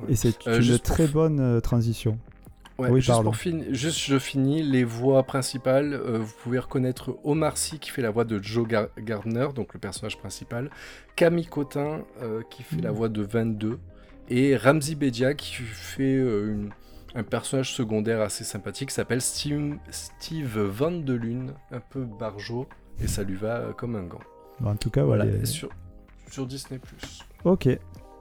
Et 0.08 0.16
c'est 0.16 0.48
euh, 0.48 0.62
une 0.62 0.80
très 0.80 1.08
bonne 1.08 1.40
euh, 1.40 1.62
oui, 2.80 3.02
juste, 3.02 3.22
pour 3.22 3.34
juste 3.34 4.00
je 4.00 4.20
finis, 4.20 4.64
les 4.64 4.84
voix 4.84 5.24
principales, 5.24 5.94
euh, 5.94 6.20
vous 6.20 6.34
pouvez 6.44 6.60
reconnaître 6.60 7.18
Omar 7.24 7.58
Sy 7.58 7.80
qui 7.80 7.90
fait 7.90 8.02
la 8.02 8.12
voix 8.12 8.24
de 8.24 8.42
Joe 8.42 8.68
Gardner, 8.98 9.48
donc 9.54 9.74
le 9.74 9.80
personnage 9.80 10.18
principal, 10.18 10.70
Camille 11.16 11.46
Cotin 11.48 12.04
euh, 12.22 12.42
qui 12.50 12.64
fait 12.64 12.82
la 12.82 12.92
mm. 12.92 12.96
voix 12.96 13.10
de 13.10 13.22
22, 13.22 13.80
et 14.30 14.56
Ramzi 14.56 14.96
Bedia 14.96 15.34
qui 15.34 15.54
fait 15.54 16.16
euh, 16.16 16.70
un 17.16 17.24
personnage 17.24 17.74
secondaire 17.74 18.22
assez 18.22 18.44
sympathique 18.44 18.90
qui 18.90 18.96
s'appelle 18.96 19.22
Steve, 19.22 19.78
Steve 19.90 20.60
Van 20.60 20.92
de 20.92 21.14
Lune, 21.14 21.54
un 21.72 21.80
peu 21.80 22.04
barjot, 22.04 22.68
et 23.02 23.08
ça 23.08 23.24
lui 23.24 23.36
va 23.36 23.74
comme 23.78 23.96
un 23.96 24.04
gant. 24.04 24.20
en 24.64 24.76
tout 24.76 24.90
cas, 24.90 25.04
voilà. 25.04 25.26
Sur, 25.46 25.70
sur 26.30 26.46
Disney. 26.46 26.80
Ok, 27.44 27.68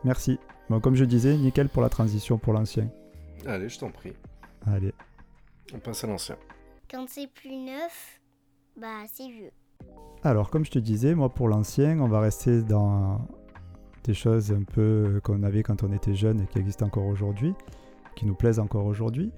merci. 0.04 0.38
Bon, 0.70 0.80
comme 0.80 0.96
je 0.96 1.04
disais, 1.04 1.36
nickel 1.36 1.68
pour 1.68 1.82
la 1.82 1.88
transition 1.88 2.38
pour 2.38 2.52
l'ancien. 2.52 2.88
Allez, 3.46 3.68
je 3.68 3.78
t'en 3.78 3.90
prie. 3.90 4.12
Allez. 4.74 4.92
On 5.74 5.78
passe 5.78 6.04
à 6.04 6.06
l'ancien. 6.06 6.36
quand 6.90 7.06
c'est 7.08 7.28
plus 7.32 7.56
neuf, 7.56 8.20
bah 8.80 9.04
c'est 9.06 9.28
vieux. 9.28 9.50
Alors, 10.24 10.50
comme 10.50 10.64
je 10.64 10.70
te 10.70 10.78
disais, 10.78 11.14
moi 11.14 11.28
pour 11.28 11.48
l'ancien, 11.48 12.00
on 12.00 12.08
va 12.08 12.20
rester 12.20 12.62
dans 12.62 13.20
des 14.04 14.14
choses 14.14 14.52
un 14.52 14.62
peu 14.62 15.20
qu'on 15.22 15.42
avait 15.42 15.62
quand 15.62 15.82
on 15.82 15.92
était 15.92 16.14
jeune 16.14 16.40
et 16.40 16.46
qui 16.46 16.58
existent 16.58 16.86
encore 16.86 17.06
aujourd'hui, 17.06 17.54
qui 18.16 18.26
nous 18.26 18.34
plaisent 18.34 18.58
encore 18.58 18.86
aujourd'hui. 18.86 19.30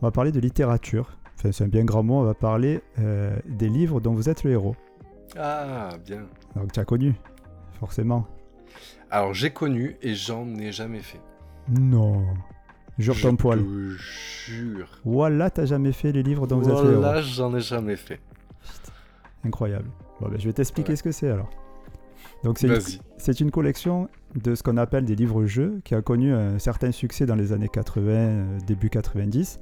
On 0.00 0.06
va 0.06 0.10
parler 0.12 0.32
de 0.32 0.40
littérature. 0.40 1.18
Enfin, 1.36 1.52
c'est 1.52 1.64
un 1.64 1.68
bien 1.68 1.84
grand 1.84 2.02
mot, 2.02 2.16
on 2.16 2.24
va 2.24 2.34
parler 2.34 2.80
euh, 2.98 3.36
des 3.46 3.68
livres 3.68 4.00
dont 4.00 4.12
vous 4.12 4.28
êtes 4.28 4.44
le 4.44 4.52
héros. 4.52 4.76
Ah, 5.36 5.90
bien. 6.04 6.26
Donc 6.56 6.72
tu 6.72 6.80
as 6.80 6.84
connu, 6.84 7.14
forcément. 7.78 8.26
Alors 9.10 9.32
j'ai 9.34 9.50
connu 9.50 9.96
et 10.02 10.14
j'en 10.14 10.46
ai 10.56 10.72
jamais 10.72 11.00
fait. 11.00 11.20
Non. 11.68 12.24
Jure 12.98 13.20
ton 13.20 13.36
poil. 13.36 13.60
Je 13.60 14.52
jure. 14.52 14.88
Voilà, 15.04 15.50
t'as 15.50 15.66
jamais 15.66 15.92
fait 15.92 16.12
les 16.12 16.22
livres 16.22 16.46
dont 16.46 16.58
vous 16.58 16.68
êtes. 16.68 16.74
Voilà, 16.74 17.22
j'en 17.22 17.54
ai 17.54 17.60
jamais 17.60 17.96
fait. 17.96 18.20
Incroyable. 19.44 19.88
Bon, 20.20 20.28
ben, 20.28 20.38
je 20.38 20.46
vais 20.46 20.52
t'expliquer 20.52 20.96
ce 20.96 21.02
que 21.02 21.12
c'est 21.12 21.30
alors. 21.30 21.50
Donc 22.44 22.58
c'est 22.58 22.68
une, 22.68 23.46
une, 23.46 23.50
collection 23.50 24.08
de 24.36 24.54
ce 24.54 24.62
qu'on 24.62 24.76
appelle 24.76 25.04
des 25.04 25.16
livres-jeux 25.16 25.80
qui 25.84 25.94
a 25.94 26.02
connu 26.02 26.32
un 26.32 26.58
certain 26.58 26.92
succès 26.92 27.26
dans 27.26 27.34
les 27.34 27.52
années 27.52 27.68
80, 27.68 28.10
euh, 28.10 28.58
début 28.66 28.90
90. 28.90 29.58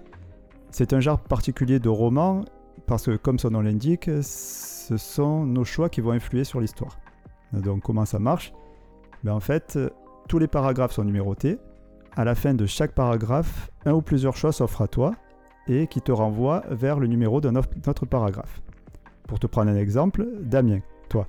C'est 0.70 0.92
un 0.92 1.00
genre 1.00 1.20
particulier 1.20 1.78
de 1.78 1.88
roman 1.88 2.44
parce 2.86 3.06
que 3.06 3.16
comme 3.16 3.38
son 3.38 3.50
nom 3.50 3.60
l'indique, 3.60 4.10
ce 4.20 4.96
sont 4.96 5.46
nos 5.46 5.64
choix 5.64 5.88
qui 5.88 6.02
vont 6.02 6.12
influer 6.12 6.44
sur 6.44 6.60
l'histoire. 6.60 6.98
Donc 7.52 7.82
comment 7.82 8.04
ça 8.04 8.18
marche? 8.18 8.52
Ben, 9.24 9.32
En 9.32 9.40
fait, 9.40 9.78
tous 10.28 10.38
les 10.38 10.48
paragraphes 10.48 10.92
sont 10.92 11.04
numérotés. 11.04 11.58
À 12.16 12.24
la 12.24 12.34
fin 12.34 12.54
de 12.54 12.64
chaque 12.64 12.92
paragraphe, 12.92 13.70
un 13.84 13.92
ou 13.92 14.00
plusieurs 14.00 14.36
choix 14.36 14.50
s'offrent 14.50 14.80
à 14.80 14.88
toi 14.88 15.12
et 15.68 15.86
qui 15.86 16.00
te 16.00 16.12
renvoient 16.12 16.64
vers 16.70 16.98
le 16.98 17.06
numéro 17.08 17.42
d'un 17.42 17.56
autre 17.56 18.06
paragraphe. 18.06 18.62
Pour 19.28 19.38
te 19.38 19.46
prendre 19.46 19.70
un 19.70 19.76
exemple, 19.76 20.26
Damien, 20.40 20.80
toi, 21.10 21.28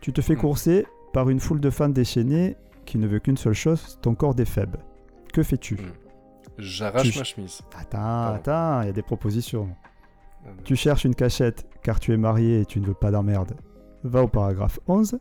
tu 0.00 0.12
te 0.12 0.20
fais 0.20 0.36
hmm. 0.36 0.40
courser 0.40 0.86
par 1.12 1.28
une 1.28 1.40
foule 1.40 1.60
de 1.60 1.70
fans 1.70 1.88
déchaînés 1.88 2.56
qui 2.86 2.98
ne 2.98 3.08
veut 3.08 3.18
qu'une 3.18 3.36
seule 3.36 3.54
chose, 3.54 3.98
ton 4.00 4.14
corps 4.14 4.36
faibles. 4.46 4.78
Que 5.32 5.42
fais-tu 5.42 5.74
hmm. 5.74 5.92
J'arrache 6.58 7.16
ma 7.16 7.24
chemise. 7.24 7.60
Attends, 7.76 8.34
attends, 8.34 8.82
il 8.82 8.86
y 8.86 8.90
a 8.90 8.92
des 8.92 9.02
propositions. 9.02 9.68
Tu 10.64 10.76
cherches 10.76 11.04
une 11.04 11.14
cachette 11.14 11.66
car 11.82 11.98
tu 11.98 12.12
es 12.12 12.16
marié 12.16 12.60
et 12.60 12.66
tu 12.66 12.80
ne 12.80 12.86
veux 12.86 12.94
pas 12.94 13.10
d'emmerde. 13.10 13.56
Va 14.04 14.22
au 14.22 14.28
paragraphe 14.28 14.78
11. 14.86 15.18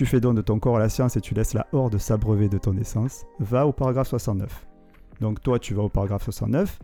Tu 0.00 0.06
fais 0.06 0.18
don 0.18 0.32
de 0.32 0.40
ton 0.40 0.58
corps 0.58 0.76
à 0.76 0.78
la 0.78 0.88
science 0.88 1.18
et 1.18 1.20
tu 1.20 1.34
laisses 1.34 1.52
la 1.52 1.66
horde 1.72 1.98
s'abreuver 1.98 2.48
de 2.48 2.56
ton 2.56 2.74
essence. 2.78 3.26
Va 3.38 3.66
au 3.66 3.72
paragraphe 3.72 4.08
69. 4.08 4.66
Donc 5.20 5.42
toi, 5.42 5.58
tu 5.58 5.74
vas 5.74 5.82
au 5.82 5.90
paragraphe 5.90 6.24
69 6.24 6.78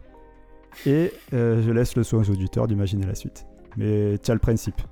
et 0.84 1.10
euh, 1.32 1.62
je 1.62 1.70
laisse 1.70 1.96
le 1.96 2.02
soin 2.02 2.20
aux 2.20 2.30
auditeurs 2.30 2.66
d'imaginer 2.66 3.06
la 3.06 3.14
suite. 3.14 3.46
Mais 3.78 4.18
as 4.28 4.34
le 4.34 4.38
principe. 4.38 4.82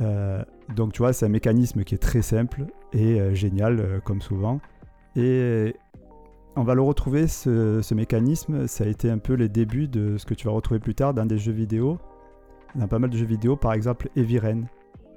Euh, 0.00 0.42
donc 0.74 0.92
tu 0.92 1.02
vois, 1.02 1.12
c'est 1.12 1.24
un 1.24 1.28
mécanisme 1.28 1.84
qui 1.84 1.94
est 1.94 1.98
très 1.98 2.20
simple 2.20 2.64
et 2.92 3.20
euh, 3.20 3.32
génial, 3.32 4.00
comme 4.04 4.20
souvent. 4.20 4.58
Et 5.14 5.76
on 6.56 6.64
va 6.64 6.74
le 6.74 6.82
retrouver, 6.82 7.28
ce, 7.28 7.94
mécanisme, 7.94 8.66
ça 8.66 8.82
a 8.82 8.86
été 8.88 9.08
un 9.08 9.18
peu 9.18 9.34
les 9.34 9.48
débuts 9.48 9.86
de 9.86 10.18
ce 10.18 10.26
que 10.26 10.34
tu 10.34 10.48
vas 10.48 10.52
retrouver 10.52 10.80
plus 10.80 10.96
tard 10.96 11.14
dans 11.14 11.26
des 11.26 11.38
jeux 11.38 11.52
vidéo. 11.52 11.96
Dans 12.74 12.88
pas 12.88 12.98
mal 12.98 13.10
de 13.10 13.16
jeux 13.16 13.24
vidéo, 13.24 13.54
par 13.54 13.72
exemple 13.72 14.08
Eviren. 14.16 14.66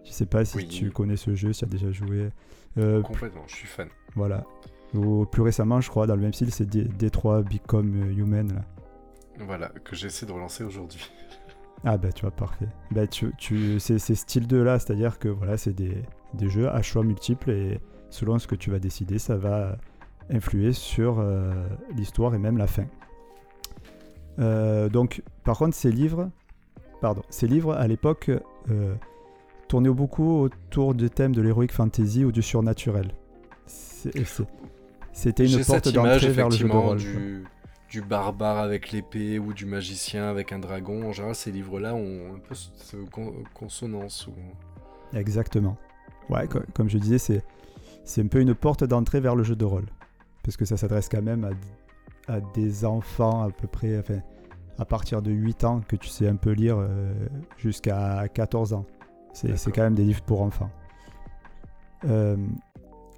Je 0.07 0.13
sais 0.13 0.25
pas 0.25 0.45
si 0.45 0.67
tu 0.67 0.89
connais 0.89 1.17
ce 1.17 1.35
jeu, 1.35 1.51
si 1.53 1.59
tu 1.59 1.65
as 1.65 1.67
déjà 1.67 1.91
joué. 1.91 2.29
Complètement, 2.75 3.43
je 3.47 3.55
suis 3.55 3.67
fan. 3.67 3.89
Voilà. 4.15 4.45
Ou 4.93 5.25
plus 5.25 5.41
récemment, 5.41 5.81
je 5.81 5.89
crois, 5.89 6.07
dans 6.07 6.15
le 6.15 6.21
même 6.21 6.33
style, 6.33 6.51
c'est 6.51 6.65
D3 6.65 7.43
Become 7.43 8.11
Human. 8.17 8.53
Là. 8.53 8.61
Voilà, 9.45 9.67
que 9.83 9.95
j'essaie 9.95 10.25
de 10.25 10.31
relancer 10.31 10.63
aujourd'hui. 10.63 11.09
Ah 11.83 11.95
bah 11.95 12.11
tu 12.11 12.21
vois, 12.21 12.31
parfait. 12.31 12.67
Bah 12.89 13.05
tu, 13.05 13.31
tu, 13.37 13.79
c'est 13.79 13.99
ces 13.99 14.15
styles 14.15 14.47
2 14.47 14.63
là, 14.63 14.79
c'est-à-dire 14.79 15.19
que 15.19 15.27
voilà, 15.27 15.57
c'est 15.57 15.73
des, 15.73 16.01
des, 16.33 16.49
jeux 16.49 16.67
à 16.67 16.81
choix 16.81 17.03
multiples 17.03 17.51
et 17.51 17.79
selon 18.09 18.39
ce 18.39 18.47
que 18.47 18.55
tu 18.55 18.71
vas 18.71 18.79
décider, 18.79 19.19
ça 19.19 19.37
va 19.37 19.77
influer 20.31 20.73
sur 20.73 21.19
euh, 21.19 21.53
l'histoire 21.95 22.33
et 22.33 22.39
même 22.39 22.57
la 22.57 22.65
fin. 22.65 22.85
Euh, 24.39 24.89
donc 24.89 25.21
par 25.43 25.59
contre 25.59 25.75
ces 25.75 25.91
livres, 25.91 26.31
pardon, 26.99 27.21
ces 27.29 27.47
livres 27.47 27.73
à 27.73 27.87
l'époque 27.87 28.31
euh, 28.71 28.95
tournaient 29.67 29.89
beaucoup 29.89 30.41
autour 30.41 30.93
du 30.93 31.09
thème 31.09 31.33
de 31.33 31.41
l'heroic 31.41 31.67
fantasy 31.71 32.25
ou 32.25 32.31
du 32.31 32.41
surnaturel. 32.41 33.11
C'était 35.13 35.45
une 35.45 35.63
porte 35.65 35.89
d'entrée 35.89 36.29
vers 36.29 36.49
le 36.49 36.55
jeu 36.55 36.67
de 36.67 36.73
rôle 36.73 36.99
du 37.89 38.01
barbare 38.01 38.57
avec 38.57 38.91
l'épée 38.91 39.39
ou 39.39 39.53
du 39.53 39.65
magicien 39.65 40.29
avec 40.29 40.51
un 40.51 40.59
dragon. 40.59 41.09
En 41.09 41.11
général, 41.11 41.35
ces 41.35 41.51
livres-là 41.51 41.95
ont 41.95 42.35
un 42.35 42.39
peu 42.39 42.53
cette 42.55 42.97
consonance. 43.53 44.27
Ou... 44.27 44.33
Exactement. 45.17 45.77
Ouais, 46.29 46.47
comme 46.73 46.89
je 46.89 46.97
disais, 46.97 47.17
c'est, 47.17 47.43
c'est 48.03 48.21
un 48.21 48.27
peu 48.27 48.41
une 48.41 48.53
porte 48.53 48.83
d'entrée 48.83 49.21
vers 49.21 49.35
le 49.35 49.43
jeu 49.43 49.55
de 49.55 49.65
rôle. 49.65 49.85
Parce 50.43 50.57
que 50.57 50.65
ça 50.65 50.77
s'adresse 50.77 51.07
quand 51.09 51.21
même 51.21 51.45
à, 52.27 52.33
à, 52.33 52.39
des 52.53 52.85
enfants 52.85 53.43
à 53.43 53.51
peu 53.51 53.67
près, 53.67 53.97
enfin, 53.97 54.19
à 54.77 54.85
partir 54.85 55.21
de 55.21 55.31
8 55.31 55.63
ans 55.63 55.81
que 55.87 55.95
tu 55.95 56.09
sais 56.09 56.27
un 56.27 56.35
peu 56.35 56.51
lire 56.51 56.77
euh, 56.79 57.13
jusqu'à 57.57 58.27
14 58.33 58.73
ans. 58.73 58.85
C'est, 59.37 59.71
quand 59.71 59.83
même 59.83 59.93
des 59.93 60.03
livres 60.03 60.23
pour 60.23 60.41
enfants. 60.41 60.71
Euh, 62.05 62.37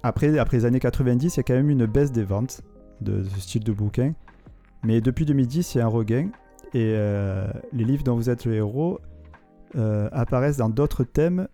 après, 0.02 0.38
après 0.38 0.58
les 0.58 0.64
années 0.66 0.80
90, 0.80 1.34
il 1.34 1.36
y 1.38 1.40
a 1.40 1.42
quand 1.42 1.54
même 1.54 1.70
une 1.70 1.86
baisse 1.86 2.12
des 2.12 2.24
ventes 2.24 2.60
de, 3.00 3.20
de 3.20 3.24
ce 3.24 3.40
style 3.40 3.64
de 3.64 3.72
bouquin. 3.72 4.12
Mais 4.82 5.00
depuis 5.00 5.24
2010, 5.24 5.74
il 5.74 5.78
y 5.78 5.80
a 5.80 5.86
un 5.86 5.88
regain 5.88 6.28
et 6.74 6.94
euh, 6.94 7.50
les 7.72 7.84
livres 7.84 8.04
dont 8.04 8.16
vous 8.16 8.28
êtes 8.28 8.44
le 8.44 8.54
héros 8.54 9.00
euh, 9.76 10.08
apparaissent 10.12 10.58
dans 10.58 10.68
d'autres 10.68 11.04
thèmes 11.04 11.48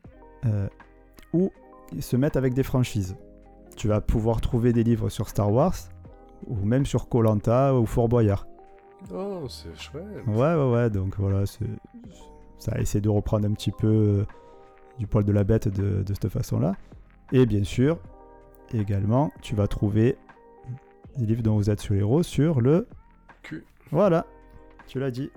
où 1.33 1.51
ils 1.93 2.03
se 2.03 2.17
mettent 2.17 2.37
avec 2.37 2.55
des 2.55 2.63
franchises. 2.63 3.17
Tu 3.77 3.89
vas 3.89 4.01
pouvoir 4.01 4.41
trouver 4.41 4.73
des 4.73 4.85
livres 4.85 5.09
sur 5.09 5.29
Star 5.29 5.53
Wars 5.53 5.75
ou 6.47 6.57
même 6.65 6.87
sur 6.87 7.09
Colanta 7.09 7.75
ou 7.75 7.85
Fort 7.85 8.09
Boyard. 8.09 8.47
Oh, 9.13 9.45
c'est 9.49 9.77
chouette. 9.77 10.05
Ouais, 10.27 10.55
ouais, 10.55 10.73
ouais. 10.73 10.91
Donc 10.91 11.19
voilà, 11.19 11.45
ça 11.47 12.79
essaie 12.79 13.01
de 13.01 13.09
reprendre 13.09 13.47
un 13.47 13.53
petit 13.53 13.73
peu 13.73 14.25
du 14.99 15.07
poil 15.07 15.25
de 15.25 15.33
la 15.33 15.45
bête 15.45 15.69
de, 15.69 16.03
de 16.03 16.15
cette 16.15 16.29
façon-là. 16.29 16.75
Et 17.33 17.47
bien 17.47 17.65
sûr, 17.65 17.99
également, 18.73 19.33
tu 19.43 19.55
vas 19.55 19.67
trouver 19.67 20.17
des 21.17 21.27
livres 21.27 21.43
dont 21.43 21.57
vous 21.57 21.71
êtes 21.71 21.89
le 21.89 21.97
héros 21.97 22.23
sur 22.23 22.61
le 22.61 22.87
voilà, 23.93 24.27
tu 24.89 24.99
l'as 24.99 25.11
dit. 25.11 25.31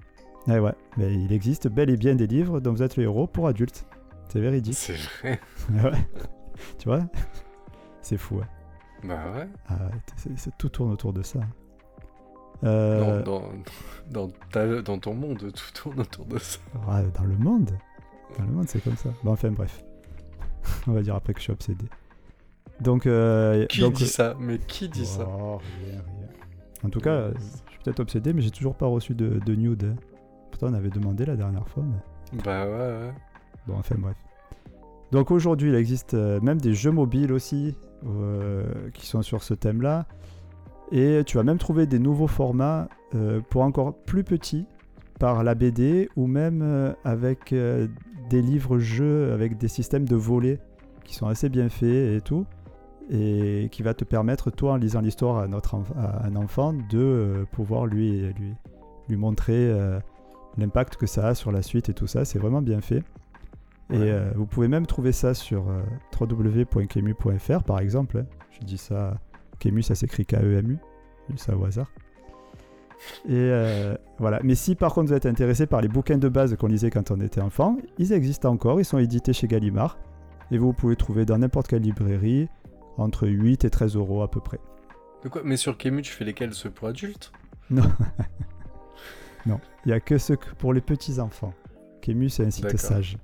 Eh 0.47 0.59
ouais, 0.59 0.73
mais 0.97 1.13
il 1.13 1.31
existe 1.31 1.67
bel 1.67 1.89
et 1.89 1.97
bien 1.97 2.15
des 2.15 2.25
livres 2.25 2.59
dont 2.59 2.71
vous 2.71 2.81
êtes 2.81 2.97
le 2.97 3.03
héros 3.03 3.27
pour 3.27 3.47
adultes. 3.47 3.85
C'est 4.29 4.39
véridique. 4.39 4.75
C'est 4.75 4.93
vrai. 5.21 5.39
ouais. 5.69 6.07
Tu 6.77 6.87
vois? 6.87 7.01
C'est 8.01 8.17
fou, 8.17 8.37
ouais. 8.37 8.47
Bah 9.03 9.31
ouais. 9.35 9.47
Ah, 9.67 9.89
tout 10.57 10.69
tourne 10.69 10.91
autour 10.91 11.13
de 11.13 11.21
ça. 11.21 11.39
Euh... 12.63 13.21
Dans, 13.23 13.43
dans, 14.09 14.29
dans, 14.81 14.97
ton 14.97 15.13
monde, 15.13 15.51
tout 15.53 15.73
tourne 15.73 15.99
autour 16.01 16.25
de 16.25 16.37
ça. 16.39 16.59
dans 17.13 17.23
le 17.23 17.37
monde 17.37 17.71
Dans 18.37 18.45
le 18.45 18.51
monde, 18.51 18.67
c'est 18.67 18.83
comme 18.83 18.95
ça. 18.95 19.09
Bon, 19.23 19.31
enfin, 19.31 19.51
bref. 19.51 19.83
On 20.87 20.91
va 20.91 21.01
dire 21.01 21.15
après 21.15 21.33
que 21.33 21.39
je 21.39 21.43
suis 21.43 21.53
obsédé. 21.53 21.85
Donc. 22.81 23.05
Euh, 23.05 23.65
qui 23.67 23.81
donc, 23.81 23.93
dit 23.93 24.07
ça? 24.07 24.35
Mais 24.39 24.57
qui 24.59 24.89
dit 24.89 25.05
ça? 25.05 25.27
Oh, 25.27 25.59
rien, 25.83 25.93
rien. 25.93 26.27
En 26.83 26.89
tout 26.89 26.99
cas, 26.99 27.29
peut-être 27.83 27.99
obsédé, 27.99 28.33
mais 28.33 28.41
j'ai 28.41 28.51
toujours 28.51 28.75
pas 28.75 28.85
reçu 28.85 29.15
de, 29.15 29.39
de 29.45 29.55
nude. 29.55 29.95
Pourtant, 30.51 30.67
on 30.67 30.73
avait 30.73 30.89
demandé 30.89 31.25
la 31.25 31.35
dernière 31.35 31.67
fois. 31.67 31.83
Mais... 31.83 32.41
Bah 32.43 32.65
ouais, 32.65 32.71
ouais. 32.71 33.13
Bon, 33.67 33.77
enfin 33.77 33.95
bref. 33.97 34.15
Donc 35.11 35.31
aujourd'hui, 35.31 35.69
il 35.69 35.75
existe 35.75 36.13
euh, 36.13 36.39
même 36.41 36.61
des 36.61 36.73
jeux 36.73 36.91
mobiles 36.91 37.33
aussi 37.33 37.75
euh, 38.05 38.89
qui 38.93 39.05
sont 39.07 39.21
sur 39.21 39.43
ce 39.43 39.53
thème-là. 39.53 40.05
Et 40.91 41.23
tu 41.25 41.37
vas 41.37 41.43
même 41.43 41.57
trouver 41.57 41.85
des 41.85 41.99
nouveaux 41.99 42.27
formats 42.27 42.89
euh, 43.15 43.41
pour 43.49 43.61
encore 43.61 43.93
plus 43.93 44.23
petits 44.23 44.65
par 45.19 45.43
la 45.43 45.53
BD 45.53 46.09
ou 46.15 46.27
même 46.27 46.95
avec 47.03 47.53
des 48.29 48.41
livres-jeux 48.41 49.31
avec 49.33 49.57
des 49.57 49.67
systèmes 49.67 50.07
de 50.07 50.15
volets 50.15 50.59
qui 51.03 51.15
sont 51.15 51.27
assez 51.27 51.49
bien 51.49 51.69
faits 51.69 52.17
et 52.17 52.21
tout 52.21 52.45
et 53.09 53.69
qui 53.71 53.81
va 53.81 53.93
te 53.93 54.03
permettre, 54.03 54.51
toi, 54.51 54.73
en 54.73 54.75
lisant 54.75 55.01
l'histoire 55.01 55.39
à, 55.39 55.47
notre 55.47 55.75
à 55.97 56.25
un 56.27 56.35
enfant, 56.35 56.73
de 56.73 56.97
euh, 56.97 57.45
pouvoir 57.51 57.87
lui, 57.87 58.21
lui, 58.33 58.53
lui 59.07 59.17
montrer 59.17 59.69
euh, 59.71 59.99
l'impact 60.57 60.95
que 60.95 61.07
ça 61.07 61.29
a 61.29 61.35
sur 61.35 61.51
la 61.51 61.63
suite 61.63 61.89
et 61.89 61.93
tout 61.93 62.07
ça. 62.07 62.23
C'est 62.23 62.39
vraiment 62.39 62.61
bien 62.61 62.81
fait. 62.81 63.03
Et 63.91 63.97
euh, 63.97 64.31
vous 64.35 64.45
pouvez 64.45 64.67
même 64.67 64.85
trouver 64.85 65.11
ça 65.11 65.33
sur 65.33 65.65
www.kemu.fr, 66.19 67.63
par 67.63 67.79
exemple. 67.79 68.25
Je 68.51 68.65
dis 68.65 68.77
ça, 68.77 69.15
Kemu, 69.59 69.81
ça 69.81 69.95
s'écrit 69.95 70.27
K-E-M-U, 70.27 70.77
ça 71.35 71.57
au 71.57 71.65
hasard. 71.65 71.91
Et 73.27 73.51
voilà. 74.17 74.39
Mais 74.43 74.55
si 74.55 74.75
par 74.75 74.93
contre 74.93 75.09
vous 75.09 75.13
êtes 75.13 75.25
intéressé 75.25 75.65
par 75.65 75.81
les 75.81 75.87
bouquins 75.87 76.17
de 76.17 76.29
base 76.29 76.55
qu'on 76.55 76.67
lisait 76.67 76.89
quand 76.89 77.11
on 77.11 77.19
était 77.19 77.41
enfant, 77.41 77.77
ils 77.97 78.13
existent 78.13 78.49
encore, 78.49 78.79
ils 78.79 78.85
sont 78.85 78.97
édités 78.97 79.33
chez 79.33 79.47
Gallimard. 79.47 79.97
Et 80.51 80.57
vous 80.57 80.73
pouvez 80.73 80.95
trouver 80.95 81.25
dans 81.25 81.37
n'importe 81.37 81.67
quelle 81.67 81.83
librairie, 81.83 82.47
entre 82.97 83.27
8 83.27 83.65
et 83.65 83.69
13 83.69 83.95
euros 83.95 84.23
à 84.23 84.31
peu 84.31 84.39
près. 84.39 84.59
De 85.23 85.29
quoi? 85.29 85.41
Mais 85.43 85.57
sur 85.57 85.77
Kemu, 85.77 86.01
tu 86.01 86.11
fais 86.11 86.25
lesquels 86.25 86.53
Ceux 86.53 86.71
pour 86.71 86.87
adultes? 86.87 87.31
Non. 87.69 87.83
non, 89.45 89.59
il 89.85 89.89
n'y 89.89 89.93
a 89.93 89.99
que 89.99 90.17
ceux 90.17 90.37
pour 90.57 90.73
les 90.73 90.81
petits-enfants. 90.81 91.53
Kémus, 92.01 92.29
c'est 92.29 92.45
un 92.45 92.51
site 92.51 92.77
sage. 92.77 93.17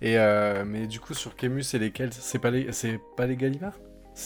Et 0.00 0.18
euh, 0.18 0.64
mais 0.64 0.86
du 0.86 1.00
coup, 1.00 1.12
sur 1.12 1.36
Kémus, 1.36 1.64
c'est 1.64 1.78
lesquels? 1.78 2.12
C'est 2.12 2.38
pas 2.38 2.50
les, 2.50 2.72
c'est 2.72 2.98
pas 3.16 3.26
les 3.26 3.36
Gallimards 3.36 3.78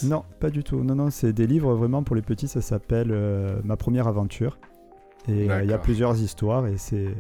Non, 0.04 0.24
pas 0.40 0.50
du 0.50 0.64
tout. 0.64 0.82
Non, 0.82 0.94
non, 0.94 1.10
c'est 1.10 1.32
des 1.32 1.46
livres 1.46 1.74
vraiment 1.74 2.02
pour 2.02 2.16
les 2.16 2.22
petits. 2.22 2.48
Ça 2.48 2.60
s'appelle 2.60 3.10
euh, 3.10 3.60
Ma 3.64 3.76
première 3.76 4.08
aventure. 4.08 4.58
Et 5.28 5.44
il 5.44 5.70
y 5.70 5.72
a 5.72 5.78
plusieurs 5.78 6.20
histoires 6.20 6.66
et 6.66 6.76
c'est, 6.76 7.14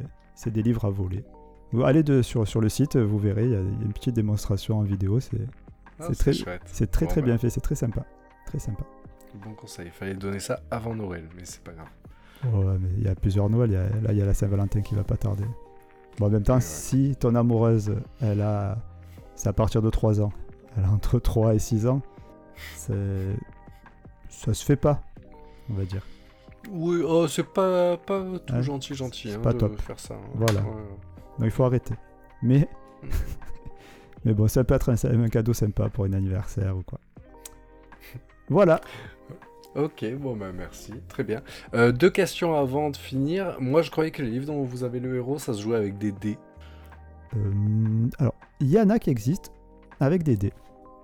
des 0.46 0.62
livres 0.62 0.84
à 0.84 0.90
voler. 0.90 1.24
Vous 1.70 1.84
allez 1.84 2.02
de, 2.02 2.20
sur, 2.20 2.46
sur 2.46 2.60
le 2.60 2.68
site, 2.68 2.96
vous 2.96 3.18
verrez, 3.18 3.44
il 3.44 3.50
y, 3.50 3.54
a 3.54 3.60
une 3.60 3.92
petite 3.92 4.14
démonstration 4.14 4.78
en 4.78 4.82
vidéo. 4.82 5.20
C'est, 5.20 5.38
ah, 6.00 6.08
c'est, 6.12 6.34
très, 6.34 6.86
très 6.86 7.06
très 7.06 7.22
bien 7.22 7.38
fait, 7.38 7.48
c'est 7.48 7.60
très 7.60 7.76
sympa. 7.76 8.04
Très 8.46 8.58
sympa. 8.58 8.82
Bon 9.42 9.54
conseil, 9.54 9.86
il 9.86 9.92
fallait 9.92 10.14
donner 10.14 10.40
ça 10.40 10.60
avant 10.70 10.94
Noël, 10.94 11.28
mais 11.36 11.44
c'est 11.44 11.62
pas 11.62 11.72
grave. 11.72 11.88
Ouais, 12.52 12.76
mais 12.80 12.88
il 12.98 13.04
y 13.04 13.08
a 13.08 13.14
plusieurs 13.14 13.48
Noëls, 13.48 13.70
là 13.70 14.12
il 14.12 14.18
y 14.18 14.22
a 14.22 14.26
la 14.26 14.34
Saint-Valentin 14.34 14.82
qui 14.82 14.94
va 14.94 15.04
pas 15.04 15.16
tarder. 15.16 15.44
Bon, 16.18 16.26
en 16.26 16.30
même 16.30 16.42
temps, 16.42 16.60
si 16.60 17.16
ton 17.16 17.34
amoureuse, 17.34 17.94
elle 18.20 18.42
a. 18.42 18.78
C'est 19.34 19.48
à 19.48 19.52
partir 19.52 19.80
de 19.80 19.88
3 19.88 20.20
ans. 20.20 20.32
Elle 20.76 20.84
a 20.84 20.90
entre 20.90 21.18
3 21.18 21.54
et 21.54 21.58
6 21.58 21.86
ans. 21.86 22.02
Ça 22.56 24.54
se 24.54 24.64
fait 24.64 24.76
pas, 24.76 25.02
on 25.70 25.74
va 25.74 25.84
dire. 25.84 26.04
Oui, 26.70 27.02
oh, 27.04 27.26
c'est 27.26 27.46
pas, 27.46 27.96
pas 27.96 28.22
tout 28.46 28.54
hein 28.54 28.62
gentil, 28.62 28.94
gentil 28.94 29.32
hein, 29.32 29.40
pas 29.40 29.52
de 29.52 29.58
top. 29.58 29.80
faire 29.80 29.98
ça. 29.98 30.14
Hein. 30.14 30.30
Voilà. 30.34 30.60
Donc 30.60 31.44
il 31.44 31.50
faut 31.50 31.64
arrêter. 31.64 31.94
Mais. 32.42 32.68
Mais 34.24 34.34
bon, 34.34 34.46
ça 34.46 34.62
peut 34.62 34.74
être 34.74 34.88
un, 34.90 35.22
un, 35.24 35.28
cadeau 35.28 35.52
sympa 35.52 35.88
pour 35.88 36.04
un 36.04 36.12
anniversaire 36.12 36.76
ou 36.76 36.82
quoi. 36.82 37.00
Voilà. 38.48 38.80
Ok, 39.74 40.04
bon 40.14 40.36
bah 40.36 40.52
merci, 40.52 40.92
très 41.08 41.24
bien. 41.24 41.42
Euh, 41.74 41.92
deux 41.92 42.10
questions 42.10 42.54
avant 42.54 42.90
de 42.90 42.96
finir. 42.96 43.56
Moi 43.58 43.82
je 43.82 43.90
croyais 43.90 44.10
que 44.10 44.22
les 44.22 44.30
livres 44.30 44.46
dont 44.46 44.62
vous 44.62 44.84
avez 44.84 45.00
le 45.00 45.16
héros, 45.16 45.38
ça 45.38 45.54
se 45.54 45.62
jouait 45.62 45.76
avec 45.76 45.98
des 45.98 46.12
dés. 46.12 46.38
Euh, 47.34 48.08
alors, 48.18 48.34
il 48.60 48.68
y 48.68 48.78
en 48.78 48.90
a 48.90 48.98
qui 48.98 49.10
existent 49.10 49.50
avec 49.98 50.22
des 50.22 50.36
dés. 50.36 50.52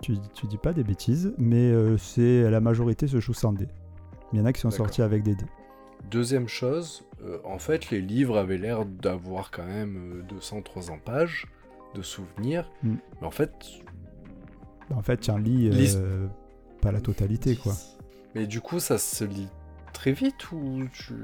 Tu, 0.01 0.17
tu 0.35 0.47
dis 0.47 0.59
pas 0.59 0.73
des 0.73 0.85
bêtises, 0.85 1.35
mais 1.39 1.71
euh, 1.71 1.97
c'est 1.99 2.49
la 2.51 2.61
majorité 2.61 3.07
se 3.09 3.21
joue 3.21 3.35
sans 3.35 3.53
dés. 3.53 3.69
Il 4.33 4.39
y 4.39 4.43
en 4.43 4.45
a 4.45 4.53
qui 4.53 4.61
sont 4.61 4.71
sortis 4.71 5.03
avec 5.03 5.23
des 5.23 5.35
dés. 5.35 5.47
Deuxième 6.11 6.49
chose, 6.49 7.05
en 7.45 7.59
fait 7.59 7.91
les 7.91 8.01
livres 8.01 8.39
avaient 8.39 8.59
l'air 8.59 8.85
d'avoir 8.85 9.51
quand 9.51 9.67
même 9.67 10.25
200-300 10.29 11.01
pages 11.01 11.47
de 11.95 12.03
souvenirs. 12.03 12.71
Mm. 12.83 12.95
Mais 13.21 13.27
en 13.27 13.31
fait... 13.31 13.53
En 14.95 15.03
fait, 15.03 15.19
tu 15.19 15.31
en 15.31 15.37
lis 15.37 15.71
pas 16.81 16.93
la 16.93 17.01
totalité 17.01 17.57
quoi. 17.57 17.75
Mais 18.35 18.47
du 18.47 18.61
coup, 18.61 18.79
ça 18.79 18.99
se 18.99 19.25
lit 19.25 19.49
très 19.93 20.13
vite 20.13 20.53
ou 20.53 20.85
tu... 20.93 21.15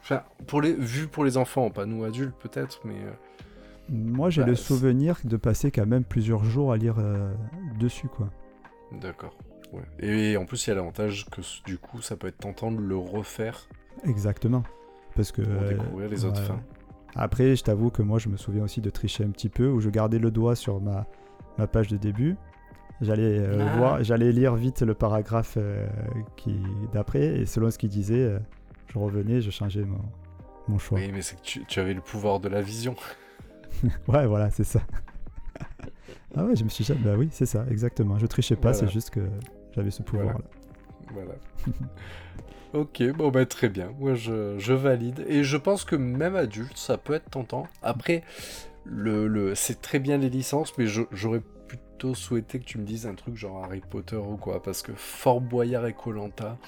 Enfin, 0.00 0.24
pour 0.46 0.60
les... 0.60 0.72
vu 0.72 1.06
pour 1.06 1.24
les 1.24 1.36
enfants, 1.36 1.70
pas 1.70 1.86
nous 1.86 2.04
adultes 2.04 2.36
peut-être, 2.36 2.80
mais... 2.84 2.96
Moi, 3.88 4.30
j'ai 4.30 4.42
bah, 4.42 4.48
le 4.48 4.54
souvenir 4.54 5.18
de 5.24 5.36
passer 5.36 5.70
quand 5.70 5.86
même 5.86 6.04
plusieurs 6.04 6.44
jours 6.44 6.72
à 6.72 6.76
lire 6.76 6.96
euh, 6.98 7.32
dessus, 7.78 8.08
quoi. 8.08 8.30
D'accord. 9.00 9.36
Ouais. 9.72 9.82
Et 10.00 10.36
en 10.36 10.44
plus, 10.44 10.66
il 10.66 10.70
y 10.70 10.72
a 10.72 10.76
l'avantage 10.76 11.26
que 11.26 11.40
du 11.64 11.78
coup, 11.78 12.00
ça 12.00 12.16
peut 12.16 12.28
être 12.28 12.38
tentant 12.38 12.70
de 12.70 12.80
le 12.80 12.96
refaire. 12.96 13.68
Exactement. 14.04 14.62
Parce 15.14 15.32
que... 15.32 15.42
Pour 15.42 15.68
découvrir 15.68 16.08
les 16.08 16.24
autres 16.24 16.42
fins. 16.42 16.60
Après, 17.14 17.56
je 17.56 17.64
t'avoue 17.64 17.90
que 17.90 18.02
moi, 18.02 18.18
je 18.18 18.28
me 18.28 18.36
souviens 18.36 18.64
aussi 18.64 18.80
de 18.80 18.90
tricher 18.90 19.24
un 19.24 19.30
petit 19.30 19.48
peu, 19.48 19.68
où 19.68 19.80
je 19.80 19.88
gardais 19.88 20.18
le 20.18 20.30
doigt 20.30 20.54
sur 20.54 20.80
ma, 20.80 21.06
ma 21.58 21.66
page 21.66 21.88
de 21.88 21.96
début. 21.96 22.36
J'allais 23.00 23.38
euh, 23.38 23.58
ah. 23.60 23.76
voir, 23.76 24.04
j'allais 24.04 24.32
lire 24.32 24.54
vite 24.54 24.80
le 24.82 24.94
paragraphe 24.94 25.54
euh, 25.58 25.86
qui 26.36 26.56
d'après 26.92 27.40
et 27.40 27.46
selon 27.46 27.70
ce 27.70 27.76
qu'il 27.76 27.90
disait, 27.90 28.22
euh, 28.22 28.38
je 28.88 28.98
revenais, 28.98 29.42
je 29.42 29.50
changeais 29.50 29.84
mon, 29.84 30.00
mon 30.68 30.78
choix. 30.78 30.98
Oui, 30.98 31.10
mais 31.12 31.20
c'est 31.20 31.36
que 31.36 31.42
tu, 31.42 31.64
tu, 31.66 31.78
avais 31.78 31.92
le 31.92 32.00
pouvoir 32.00 32.40
de 32.40 32.48
la 32.48 32.62
vision. 32.62 32.94
ouais, 34.08 34.26
voilà, 34.26 34.50
c'est 34.50 34.64
ça. 34.64 34.80
ah 36.36 36.44
ouais, 36.44 36.56
je 36.56 36.64
me 36.64 36.68
suis 36.68 36.84
dit, 36.84 36.92
bah 36.94 37.14
oui, 37.16 37.28
c'est 37.30 37.46
ça, 37.46 37.64
exactement. 37.70 38.18
Je 38.18 38.26
trichais 38.26 38.56
pas, 38.56 38.74
c'est 38.74 38.88
juste 38.88 39.10
que 39.10 39.20
j'avais 39.74 39.90
ce 39.90 40.02
pouvoir-là. 40.02 40.44
Voilà. 41.12 41.34
ok, 42.74 43.02
bon 43.16 43.30
bah 43.30 43.46
très 43.46 43.68
bien. 43.68 43.92
Moi 43.98 44.14
je, 44.14 44.58
je, 44.58 44.72
valide 44.72 45.24
et 45.28 45.44
je 45.44 45.56
pense 45.56 45.84
que 45.84 45.96
même 45.96 46.34
adulte, 46.34 46.76
ça 46.76 46.98
peut 46.98 47.14
être 47.14 47.30
tentant. 47.30 47.68
Après, 47.82 48.24
le, 48.84 49.28
le 49.28 49.54
c'est 49.54 49.80
très 49.80 49.98
bien 49.98 50.18
les 50.18 50.30
licences, 50.30 50.76
mais 50.76 50.86
j'aurais 50.86 51.42
souhaité 52.14 52.58
que 52.58 52.64
tu 52.64 52.78
me 52.78 52.84
dises 52.84 53.06
un 53.06 53.14
truc 53.14 53.36
genre 53.36 53.64
Harry 53.64 53.80
Potter 53.80 54.16
ou 54.16 54.36
quoi, 54.36 54.62
parce 54.62 54.82
que 54.82 54.92
Fort 54.94 55.40
Boyard 55.40 55.86
et 55.86 55.92
Colanta. 55.92 56.58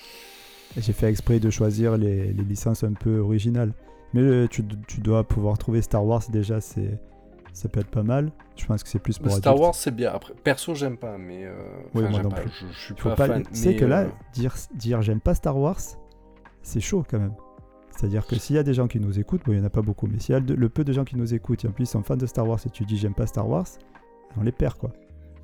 J'ai 0.77 0.93
fait 0.93 1.09
exprès 1.09 1.41
de 1.41 1.51
choisir 1.51 1.97
les, 1.97 2.33
licences 2.33 2.85
un 2.85 2.93
peu 2.93 3.19
originales. 3.19 3.73
Mais 4.15 4.23
euh, 4.23 4.49
tu, 4.49 4.63
dois 5.01 5.25
pouvoir 5.25 5.59
trouver 5.59 5.83
Star 5.83 6.05
Wars 6.05 6.23
déjà, 6.31 6.61
c'est 6.61 6.99
ça 7.53 7.69
peut 7.69 7.81
être 7.81 7.91
pas 7.91 8.03
mal. 8.03 8.31
Je 8.57 8.67
pense 8.67 8.83
que 8.83 8.89
c'est 8.89 8.99
plus 8.99 9.19
pour 9.19 9.33
Star 9.33 9.59
Wars, 9.59 9.75
c'est 9.75 9.95
bien. 9.95 10.13
Après, 10.13 10.33
perso, 10.35 10.75
j'aime 10.75 10.97
pas, 10.97 11.19
mais 11.19 11.45
euh, 11.45 11.53
oui, 11.95 12.05
moi 12.09 12.23
non 12.23 12.31
plus. 12.31 12.51
Je, 12.73 12.85
suis 12.85 12.95
pas, 12.95 13.17
fan. 13.17 13.43
Tu 13.43 13.55
sais 13.55 13.77
que 13.77 13.85
là, 13.85 14.03
euh, 14.03 14.09
dire, 14.33 14.55
dire 14.75 15.03
j'aime 15.03 15.21
pas 15.21 15.35
Star 15.35 15.59
Wars, 15.59 15.81
c'est 16.63 16.81
chaud 16.81 17.05
quand 17.09 17.19
même. 17.19 17.35
C'est-à-dire 17.91 18.27
que 18.27 18.37
s'il 18.37 18.55
y 18.55 18.59
a 18.59 18.63
des 18.63 18.75
gens 18.75 18.87
qui 18.87 19.01
nous 19.01 19.19
écoutent, 19.19 19.43
bon, 19.45 19.53
il 19.53 19.57
n'y 19.57 19.63
en 19.63 19.67
a 19.67 19.71
pas 19.71 19.83
beaucoup, 19.83 20.07
mais 20.07 20.21
s'il 20.21 20.35
y 20.35 20.37
a 20.37 20.41
le 20.41 20.69
peu 20.69 20.85
de 20.85 20.93
gens 20.93 21.05
qui 21.05 21.17
nous 21.17 21.35
écoutent 21.35 21.65
et 21.65 21.69
en 21.69 21.73
plus 21.73 21.85
ils 21.85 21.89
sont 21.89 22.03
fans 22.03 22.17
de 22.17 22.27
Star 22.27 22.47
Wars 22.47 22.61
et 22.65 22.71
tu 22.71 22.85
dis 22.85 22.97
j'aime 22.97 23.15
pas 23.15 23.27
Star 23.27 23.49
Wars, 23.49 23.67
on 24.37 24.43
les 24.43 24.53
perd 24.53 24.75
quoi. 24.75 24.93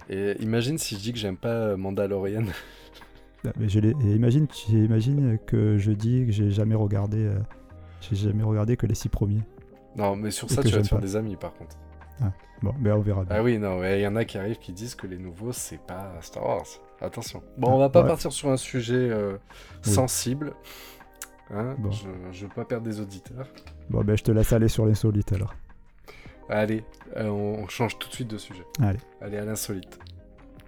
Et 0.08 0.36
imagine 0.40 0.78
si 0.78 0.94
je 0.94 1.00
dis 1.00 1.12
que 1.12 1.18
j'aime 1.18 1.36
pas 1.36 1.76
Mandalorian. 1.76 2.44
Ah, 3.46 3.52
mais 3.58 3.68
je 3.68 3.78
imagine, 3.78 4.46
imagine 4.70 5.38
que 5.46 5.76
je 5.76 5.92
dis 5.92 6.24
que 6.24 6.32
j'ai 6.32 6.50
jamais 6.50 6.74
regardé, 6.74 7.26
euh, 7.26 7.38
j'ai 8.12 8.28
jamais 8.28 8.42
regardé 8.42 8.76
que 8.76 8.86
les 8.86 8.94
six 8.94 9.08
premiers. 9.08 9.42
Non, 9.96 10.16
mais 10.16 10.30
sur 10.30 10.50
ça, 10.50 10.62
tu 10.62 10.70
vas 10.70 10.82
te 10.82 10.88
faire 10.88 11.00
des 11.00 11.16
amis 11.16 11.36
par 11.36 11.54
contre. 11.54 11.76
Ah, 12.20 12.32
bon, 12.62 12.74
mais 12.80 12.92
on 12.92 13.00
verra. 13.00 13.24
Ah 13.30 13.42
oui, 13.42 13.58
non, 13.58 13.82
il 13.84 14.00
y 14.00 14.06
en 14.06 14.16
a 14.16 14.24
qui 14.24 14.38
arrivent 14.38 14.58
qui 14.58 14.72
disent 14.72 14.94
que 14.94 15.06
les 15.06 15.18
nouveaux, 15.18 15.52
c'est 15.52 15.80
pas 15.80 16.12
Star 16.20 16.44
Wars. 16.44 16.66
Attention. 17.00 17.42
Bon, 17.58 17.72
on 17.72 17.78
va 17.78 17.88
pas 17.88 18.04
partir 18.04 18.32
sur 18.32 18.50
un 18.50 18.56
sujet 18.56 18.94
euh, 19.10 19.36
sensible. 19.82 20.54
Hein 21.50 21.76
je, 21.90 22.08
je 22.32 22.46
veux 22.46 22.52
pas 22.52 22.64
perdre 22.64 22.86
des 22.86 23.00
auditeurs. 23.00 23.48
Bon, 23.90 24.02
ben 24.02 24.16
je 24.16 24.22
te 24.22 24.30
laisse 24.30 24.52
aller 24.52 24.68
sur 24.68 24.86
l'insolite 24.86 25.32
alors. 25.32 25.54
Allez, 26.48 26.84
euh, 27.16 27.28
on 27.28 27.68
change 27.68 27.98
tout 27.98 28.08
de 28.08 28.14
suite 28.14 28.28
de 28.28 28.38
sujet. 28.38 28.64
Allez. 28.80 28.98
Allez 29.20 29.38
à 29.38 29.44
l'insolite. 29.44 29.98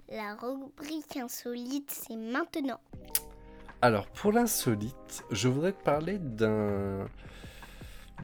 La 0.09 0.35
rubrique 0.35 1.17
insolite, 1.17 1.91
c'est 1.91 2.15
maintenant. 2.15 2.79
Alors, 3.81 4.07
pour 4.07 4.31
l'insolite, 4.31 5.23
je 5.29 5.47
voudrais 5.47 5.71
te 5.71 5.83
parler 5.83 6.17
d'un 6.17 7.07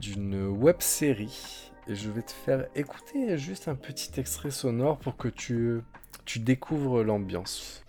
d'une 0.01 0.47
web 0.47 0.77
série 0.79 1.71
et 1.87 1.93
je 1.93 2.09
vais 2.09 2.23
te 2.23 2.31
faire 2.31 2.65
écouter 2.73 3.37
juste 3.37 3.67
un 3.67 3.75
petit 3.75 4.19
extrait 4.19 4.49
sonore 4.49 4.97
pour 4.97 5.15
que 5.15 5.27
tu, 5.27 5.81
tu 6.25 6.39
découvres 6.39 7.03
l'ambiance. 7.03 7.83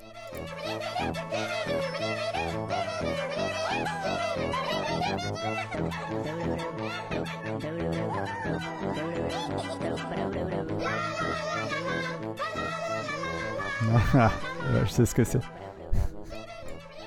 je 14.84 14.90
sais 14.90 15.06
ce 15.06 15.14
que 15.14 15.24
c'est. 15.24 15.40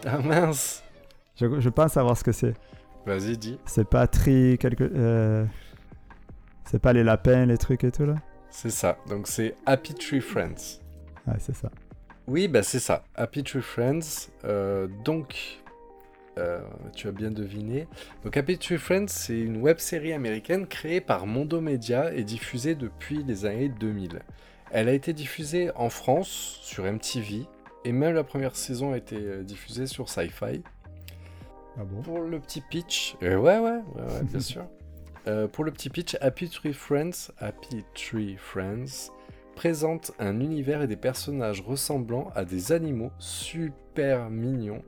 Ah 0.06 0.20
mince 0.20 0.84
je, 1.36 1.60
je, 1.60 1.70
pense 1.70 1.94
savoir 1.94 2.18
ce 2.18 2.24
que 2.24 2.32
c'est. 2.32 2.54
Vas-y, 3.06 3.38
dis. 3.38 3.60
C'est 3.66 3.88
pas 3.88 4.08
tri 4.08 4.58
quelque... 4.60 4.84
Euh, 4.84 5.46
c'est 6.66 6.80
pas 6.80 6.94
les 6.94 7.04
lapins, 7.04 7.46
les 7.46 7.58
trucs 7.58 7.84
et 7.84 7.92
tout 7.92 8.06
là? 8.06 8.16
C'est 8.50 8.72
ça. 8.72 8.98
Donc 9.08 9.28
c'est 9.28 9.56
Happy 9.66 9.94
Tree 9.94 10.20
Friends. 10.20 10.82
Ouais, 11.28 11.36
c'est 11.40 11.56
ça. 11.56 11.70
Oui, 12.28 12.48
bah 12.48 12.64
c'est 12.64 12.80
ça. 12.80 13.04
Happy 13.16 13.44
Tree 13.44 13.62
Friends. 13.62 14.30
Euh, 14.44 14.88
donc, 15.06 15.62
euh, 16.38 16.60
tu 16.94 17.08
as 17.08 17.12
bien 17.12 17.32
deviné. 17.32 17.88
Donc 18.24 18.36
Happy 18.36 18.58
Tree 18.58 18.78
Friends, 18.78 19.08
c'est 19.08 19.40
une 19.40 19.62
web 19.62 19.78
série 19.78 20.12
américaine 20.12 20.68
créée 20.68 21.00
par 21.00 21.26
Mondo 21.26 21.62
Media 21.62 22.14
et 22.14 22.24
diffusée 22.24 22.76
depuis 22.76 23.24
les 23.24 23.46
années 23.46 23.70
2000. 23.70 24.20
Elle 24.72 24.90
a 24.90 24.94
été 24.94 25.14
diffusée 25.14 25.72
en 25.76 25.90
France 25.90 26.60
sur 26.62 26.84
MTV 26.84 27.46
et 27.88 27.94
même 27.94 28.14
la 28.14 28.26
première 28.26 28.58
saison 28.58 28.92
a 28.92 28.98
été 28.98 29.16
euh, 29.16 29.44
diffusée 29.44 29.88
sur 29.88 30.10
Sci-Fi. 30.10 30.62
Ah 31.80 31.86
bon? 31.86 32.02
Pour 32.02 32.20
le 32.20 32.38
petit 32.38 32.60
pitch, 32.60 33.16
euh, 33.24 33.38
ouais, 33.38 33.60
ouais, 33.60 33.80
ouais, 33.96 34.24
bien 34.24 34.40
sûr. 34.42 34.66
Euh, 35.26 35.48
pour 35.48 35.64
le 35.64 35.72
petit 35.72 35.90
pitch, 35.90 36.18
Happy 36.20 36.50
Tree 36.50 36.74
Friends, 36.74 37.32
Happy 37.40 37.86
Tree 37.96 38.36
Friends 38.36 39.14
présente 39.56 40.12
un 40.20 40.42
univers 40.42 40.82
et 40.82 40.88
des 40.88 40.98
personnages 40.98 41.62
ressemblant 41.62 42.30
à 42.36 42.44
des 42.44 42.74
animaux 42.74 43.12
super 43.20 44.30
mignons 44.30 44.84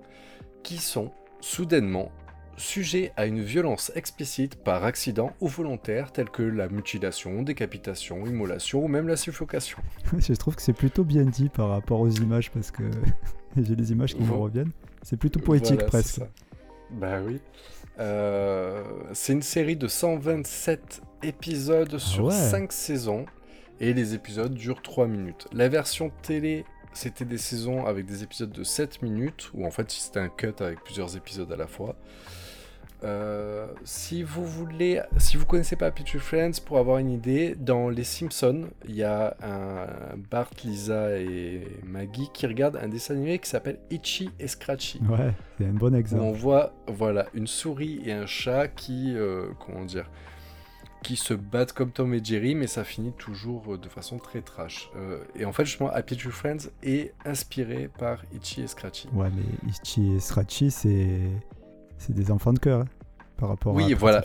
qui 0.62 0.78
sont 0.78 1.12
soudainement 1.40 2.12
sujet 2.60 3.12
à 3.17 3.26
une 3.26 3.41
violence 3.41 3.91
explicite 3.95 4.56
par 4.56 4.84
accident 4.84 5.34
ou 5.41 5.48
volontaire 5.48 6.12
telle 6.12 6.30
que 6.30 6.43
la 6.43 6.67
mutilation, 6.69 7.41
décapitation, 7.41 8.26
immolation 8.26 8.84
ou 8.84 8.88
même 8.88 9.08
la 9.08 9.15
suffocation. 9.15 9.80
Je 10.19 10.34
trouve 10.34 10.56
que 10.56 10.62
c'est 10.62 10.74
plutôt 10.74 11.04
bien 11.04 11.24
dit 11.24 11.50
par 11.50 11.69
rapport 11.69 12.00
aux 12.02 12.10
images 12.10 12.52
parce 12.52 12.72
que 12.72 12.84
j'ai 13.58 13.76
les 13.76 13.91
images 13.91 14.13
qui 14.13 14.22
me 14.22 14.34
reviennent. 14.34 14.72
C'est 15.02 15.17
plutôt 15.17 15.39
poétique 15.39 15.86
presque. 15.86 16.22
Bah 16.91 17.19
oui. 17.26 17.39
Euh, 18.00 18.84
c'est 19.13 19.34
une 19.34 19.41
série 19.41 19.76
de 19.76 19.88
127 19.88 21.02
épisodes 21.24 21.93
Ah 21.95 22.00
sur 22.00 22.26
ouais. 22.26 22.34
5 22.34 22.72
saisons 22.72 23.26
et 23.80 23.93
les 23.93 24.13
épisodes 24.13 24.54
durent 24.54 24.82
3 24.82 25.08
minutes. 25.08 25.48
La 25.54 25.69
version 25.69 26.12
télé, 26.22 26.65
c'était 26.93 27.26
des 27.26 27.38
saisons 27.38 27.86
avec 27.86 28.06
des 28.06 28.24
épisodes 28.24 28.52
de 28.52 28.63
7 28.63 29.02
minutes 29.02 29.52
où 29.54 29.65
en 29.65 29.72
fait 29.72 29.89
c'était 29.91 30.19
un 30.19 30.30
cut 30.30 30.54
avec 30.60 30.84
plusieurs 30.84 31.15
épisodes 31.15 31.52
à 31.52 31.58
la 31.58 31.67
fois. 31.67 31.95
Euh, 33.04 33.68
si 33.84 34.24
vous 34.24 34.46
voulez, 34.46 35.02
si 35.18 35.38
vous 35.38 35.46
connaissez 35.46 35.76
pas 35.76 35.88
Happy 35.88 36.04
Tree 36.04 36.20
Friends, 36.20 36.60
pour 36.66 36.78
avoir 36.78 36.98
une 36.98 37.12
idée, 37.12 37.56
dans 37.58 37.90
Les 37.90 38.04
Simpsons, 38.04 38.70
il 38.88 38.96
y 38.96 39.04
a 39.04 39.36
un 39.42 40.18
Bart, 40.30 40.50
Lisa 40.64 41.18
et 41.18 41.68
Maggie 41.86 42.30
qui 42.34 42.46
regardent 42.46 42.78
un 42.78 42.90
dessin 42.90 43.16
animé 43.16 43.40
qui 43.40 43.50
s'appelle 43.50 43.80
Itchy 43.90 44.30
et 44.40 44.48
Scratchy. 44.48 45.00
Ouais, 45.10 45.34
c'est 45.58 45.66
un 45.66 45.74
bon 45.74 45.94
où 45.94 45.96
on 45.96 45.98
exemple. 45.98 46.38
voit 46.38 46.74
voilà 46.88 47.28
une 47.34 47.48
souris 47.48 48.02
et 48.06 48.12
un 48.12 48.26
chat 48.26 48.68
qui 48.68 49.14
euh, 49.16 49.48
comment 49.60 49.86
dire 49.86 50.10
qui 51.02 51.16
se 51.16 51.34
battent 51.34 51.72
comme 51.72 51.92
Tom 51.92 52.14
et 52.14 52.24
Jerry 52.24 52.56
mais 52.56 52.68
ça 52.68 52.84
finit 52.84 53.14
toujours 53.14 53.74
euh, 53.74 53.78
de 53.78 53.88
façon 53.88 54.18
très 54.18 54.42
trash. 54.42 54.90
Euh, 54.96 55.24
et 55.36 55.46
en 55.46 55.54
fait 55.54 55.66
justement 55.66 55.90
Happy 55.90 56.18
Tree 56.18 56.32
Friends 56.32 56.70
est 56.84 57.14
inspiré 57.26 57.90
par 57.98 58.24
Itchy 58.36 58.62
et 58.62 58.68
Scratchy. 58.68 59.08
Ouais, 59.14 59.30
mais 59.36 59.70
Ichi 59.70 60.16
et 60.16 60.20
Scratchy, 60.20 60.72
c'est 60.72 61.20
c'est 62.00 62.14
des 62.14 62.32
enfants 62.32 62.54
de 62.54 62.60
cœur 62.60 62.82
hein, 62.82 62.86
par 63.38 63.50
rapport 63.50 63.74
à. 63.74 63.78
oui 63.78 63.94
voilà 63.94 64.24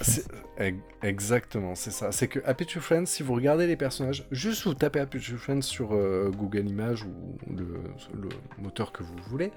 exactement 1.03 1.75
c'est 1.75 1.91
ça 1.91 2.11
c'est 2.13 2.29
que 2.29 2.41
Happy 2.47 2.65
Tree 2.65 2.81
Friends 2.81 3.07
si 3.07 3.23
vous 3.23 3.35
regardez 3.35 3.67
les 3.67 3.77
personnages 3.77 4.25
juste 4.31 4.65
vous 4.65 4.75
tapez 4.75 5.01
Happy 5.01 5.19
Tree 5.21 5.37
Friends 5.37 5.63
sur 5.63 5.93
euh, 5.93 6.31
Google 6.35 6.69
Images 6.69 7.05
ou 7.05 7.37
le, 7.53 7.83
le 8.15 8.29
moteur 8.59 8.91
que 8.93 9.03
vous 9.03 9.17
voulez 9.29 9.53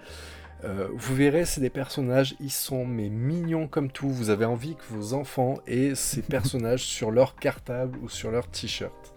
Euh, 0.64 0.88
vous 0.96 1.14
verrez, 1.16 1.46
c'est 1.46 1.62
des 1.62 1.70
personnages, 1.70 2.36
ils 2.40 2.50
sont 2.52 2.84
mais 2.84 3.10
mignons 3.10 3.68
comme 3.68 3.92
tout. 3.92 4.10
Vous 4.10 4.32
avez 4.32 4.46
envie 4.46 4.76
que 4.76 4.86
vos 4.90 5.14
enfants 5.14 5.60
aient 5.68 5.94
ces 5.94 6.22
personnages 6.36 6.84
sur 6.84 7.12
leur 7.12 7.36
cartable 7.36 7.96
ou 8.02 8.10
sur 8.10 8.32
leur 8.32 8.48
t-shirt. 8.48 9.14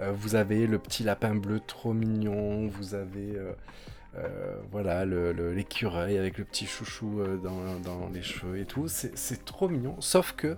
Euh, 0.00 0.12
vous 0.12 0.34
avez 0.34 0.66
le 0.66 0.78
petit 0.78 1.02
lapin 1.04 1.34
bleu 1.34 1.60
trop 1.60 1.92
mignon. 1.92 2.68
Vous 2.68 2.94
avez 2.94 3.36
euh, 4.18 4.28
euh, 4.28 4.56
voilà 4.70 5.04
le- 5.04 5.32
le- 5.32 5.52
l'écureuil 5.52 6.18
avec 6.18 6.38
le 6.38 6.44
petit 6.44 6.66
chouchou 6.66 7.20
euh, 7.20 7.36
dans, 7.36 7.78
dans 7.84 8.08
les 8.12 8.22
cheveux 8.22 8.58
et 8.58 8.64
tout. 8.64 8.86
C'est 8.88 9.44
trop 9.44 9.68
mignon. 9.68 9.96
Sauf 10.00 10.32
que 10.32 10.56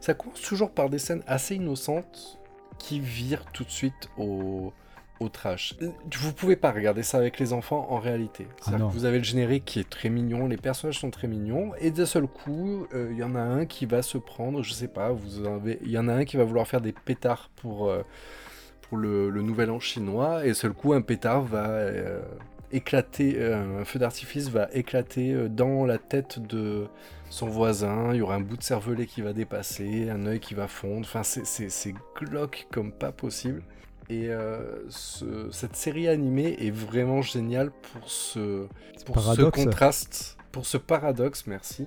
ça 0.00 0.14
commence 0.14 0.40
toujours 0.40 0.70
par 0.72 0.90
des 0.90 0.98
scènes 0.98 1.22
assez 1.26 1.54
innocentes 1.56 2.38
qui 2.78 2.98
virent 3.00 3.44
tout 3.52 3.64
de 3.64 3.70
suite 3.70 4.08
au, 4.16 4.72
au 5.20 5.28
trash. 5.28 5.74
Vous 6.18 6.32
pouvez 6.32 6.56
pas 6.56 6.72
regarder 6.72 7.02
ça 7.02 7.18
avec 7.18 7.38
les 7.38 7.52
enfants 7.52 7.86
en 7.90 7.98
réalité. 7.98 8.46
Que 8.66 8.70
vous 8.88 9.04
avez 9.04 9.18
le 9.18 9.24
générique 9.24 9.66
qui 9.66 9.78
est 9.80 9.88
très 9.90 10.08
mignon, 10.08 10.46
les 10.46 10.56
personnages 10.56 10.98
sont 10.98 11.10
très 11.10 11.28
mignons, 11.28 11.72
et 11.78 11.90
d'un 11.90 12.06
seul 12.06 12.26
coup, 12.26 12.86
euh, 12.94 13.08
il 13.12 13.18
y 13.18 13.22
en 13.22 13.34
a 13.34 13.40
un 13.40 13.66
qui 13.66 13.84
va 13.84 14.00
se 14.00 14.16
prendre, 14.16 14.62
je 14.62 14.72
sais 14.72 14.88
pas, 14.88 15.10
vous 15.10 15.46
avez, 15.46 15.78
il 15.82 15.90
y 15.90 15.98
en 15.98 16.08
a 16.08 16.14
un 16.14 16.24
qui 16.24 16.38
va 16.38 16.44
vouloir 16.44 16.66
faire 16.66 16.80
des 16.80 16.92
pétards 16.92 17.50
pour 17.56 17.88
euh, 17.90 18.02
pour 18.88 18.96
le, 18.96 19.28
le 19.30 19.42
nouvel 19.42 19.70
an 19.70 19.78
chinois, 19.78 20.44
et 20.44 20.48
d'un 20.48 20.54
seul 20.54 20.72
coup, 20.72 20.94
un 20.94 21.02
pétard 21.02 21.42
va 21.42 21.68
euh, 21.68 22.22
éclater, 22.72 23.34
euh, 23.38 23.80
un 23.80 23.84
feu 23.84 23.98
d'artifice 23.98 24.48
va 24.48 24.68
éclater 24.72 25.32
euh, 25.32 25.48
dans 25.48 25.84
la 25.86 25.98
tête 25.98 26.38
de 26.40 26.86
son 27.30 27.46
voisin, 27.48 28.10
il 28.12 28.18
y 28.18 28.20
aura 28.22 28.34
un 28.36 28.40
bout 28.40 28.56
de 28.56 28.62
cervelet 28.62 29.06
qui 29.06 29.22
va 29.22 29.32
dépasser, 29.32 30.10
un 30.10 30.26
œil 30.26 30.40
qui 30.40 30.54
va 30.54 30.68
fondre, 30.68 31.06
enfin 31.06 31.22
c'est- 31.22 31.94
glauque 32.16 32.66
comme 32.72 32.92
pas 32.92 33.12
possible. 33.12 33.62
Et 34.08 34.28
euh, 34.30 34.80
ce- 34.88 35.48
cette 35.52 35.76
série 35.76 36.08
animée 36.08 36.56
est 36.58 36.72
vraiment 36.72 37.22
géniale 37.22 37.70
pour 37.92 38.10
ce, 38.10 38.66
pour 39.06 39.14
ce 39.36 39.42
contraste, 39.64 40.36
pour 40.52 40.66
ce 40.66 40.76
paradoxe, 40.78 41.46
merci, 41.46 41.86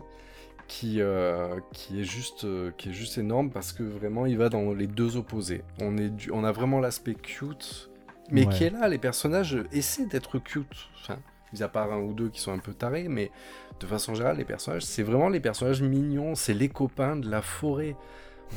qui, 0.68 1.02
euh, 1.02 1.60
qui, 1.74 2.00
est 2.02 2.06
juste, 2.06 2.48
qui 2.78 2.90
est 2.90 2.94
juste 2.94 3.18
énorme 3.18 3.52
parce 3.52 3.74
que 3.74 3.84
vraiment 3.84 4.26
il 4.26 4.38
va 4.38 4.48
dans 4.50 4.74
les 4.74 4.88
deux 4.88 5.18
opposés. 5.18 5.64
On, 5.82 5.98
est 5.98 6.10
du- 6.10 6.32
on 6.32 6.44
a 6.46 6.52
vraiment 6.54 6.80
l'aspect 6.80 7.16
cute, 7.16 7.90
mais 8.32 8.46
Ouais. 8.46 8.54
qui 8.54 8.64
est 8.64 8.70
là, 8.70 8.88
les 8.88 8.98
personnages 8.98 9.58
essaient 9.72 10.06
d'être 10.06 10.40
cute. 10.40 10.90
Enfin, 11.02 11.18
mis 11.52 11.62
à 11.64 11.68
part 11.68 11.92
un 11.94 12.00
ou 12.00 12.14
deux 12.14 12.30
qui 12.30 12.40
sont 12.40 12.52
un 12.52 12.58
peu 12.60 12.74
tarés, 12.74 13.08
mais 13.08 13.32
de 13.80 13.86
façon 13.86 14.16
générale, 14.16 14.38
les 14.38 14.46
personnages, 14.46 14.84
c'est 14.86 15.04
vraiment 15.04 15.30
les 15.30 15.40
personnages 15.40 15.82
mignons, 15.82 16.36
c'est 16.36 16.54
les 16.54 16.70
copains 16.70 17.16
de 17.16 17.30
la 17.30 17.42
forêt. 17.42 17.96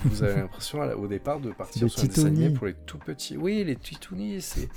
Vous 0.05 0.22
avez 0.22 0.37
l'impression 0.40 0.81
au 0.81 1.07
départ 1.07 1.40
de 1.40 1.50
partir 1.52 1.83
Les 1.85 1.88
sur 1.88 2.05
un 2.05 2.07
dessin 2.07 2.26
animé 2.26 2.50
pour 2.50 2.66
les 2.66 2.74
tout 2.74 2.98
petits. 2.98 3.37
Oui, 3.37 3.64
les 3.64 3.76
titounis, 3.76 4.40
c'est 4.42 4.68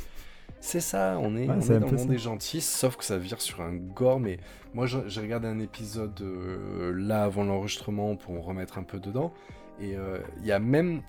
c'est 0.62 0.82
ça. 0.82 1.18
On 1.22 1.38
est, 1.38 1.48
Ouais, 1.48 1.56
on 1.58 1.62
c'est 1.62 1.74
est 1.74 1.76
un 1.78 1.80
dans 1.80 1.88
le 1.92 1.98
monde 1.98 2.08
des 2.10 2.18
gentils, 2.18 2.60
sauf 2.60 2.98
que 2.98 3.06
ça 3.06 3.18
vire 3.18 3.40
sur 3.42 3.62
un 3.62 3.74
gore. 3.76 4.20
Mais 4.20 4.40
moi, 4.74 4.88
je- 4.88 5.08
j'ai 5.08 5.22
regardé 5.22 5.48
un 5.48 5.60
épisode 5.60 6.20
euh, 6.22 6.92
là 6.98 7.24
avant 7.24 7.46
l'enregistrement 7.46 8.18
pour 8.18 8.44
remettre 8.44 8.78
un 8.78 8.84
peu 8.84 9.00
dedans, 9.00 9.34
et 9.80 9.96
euh, 9.96 10.18
il 10.42 10.46
y 10.46 10.52
a 10.52 10.60
même 10.60 11.02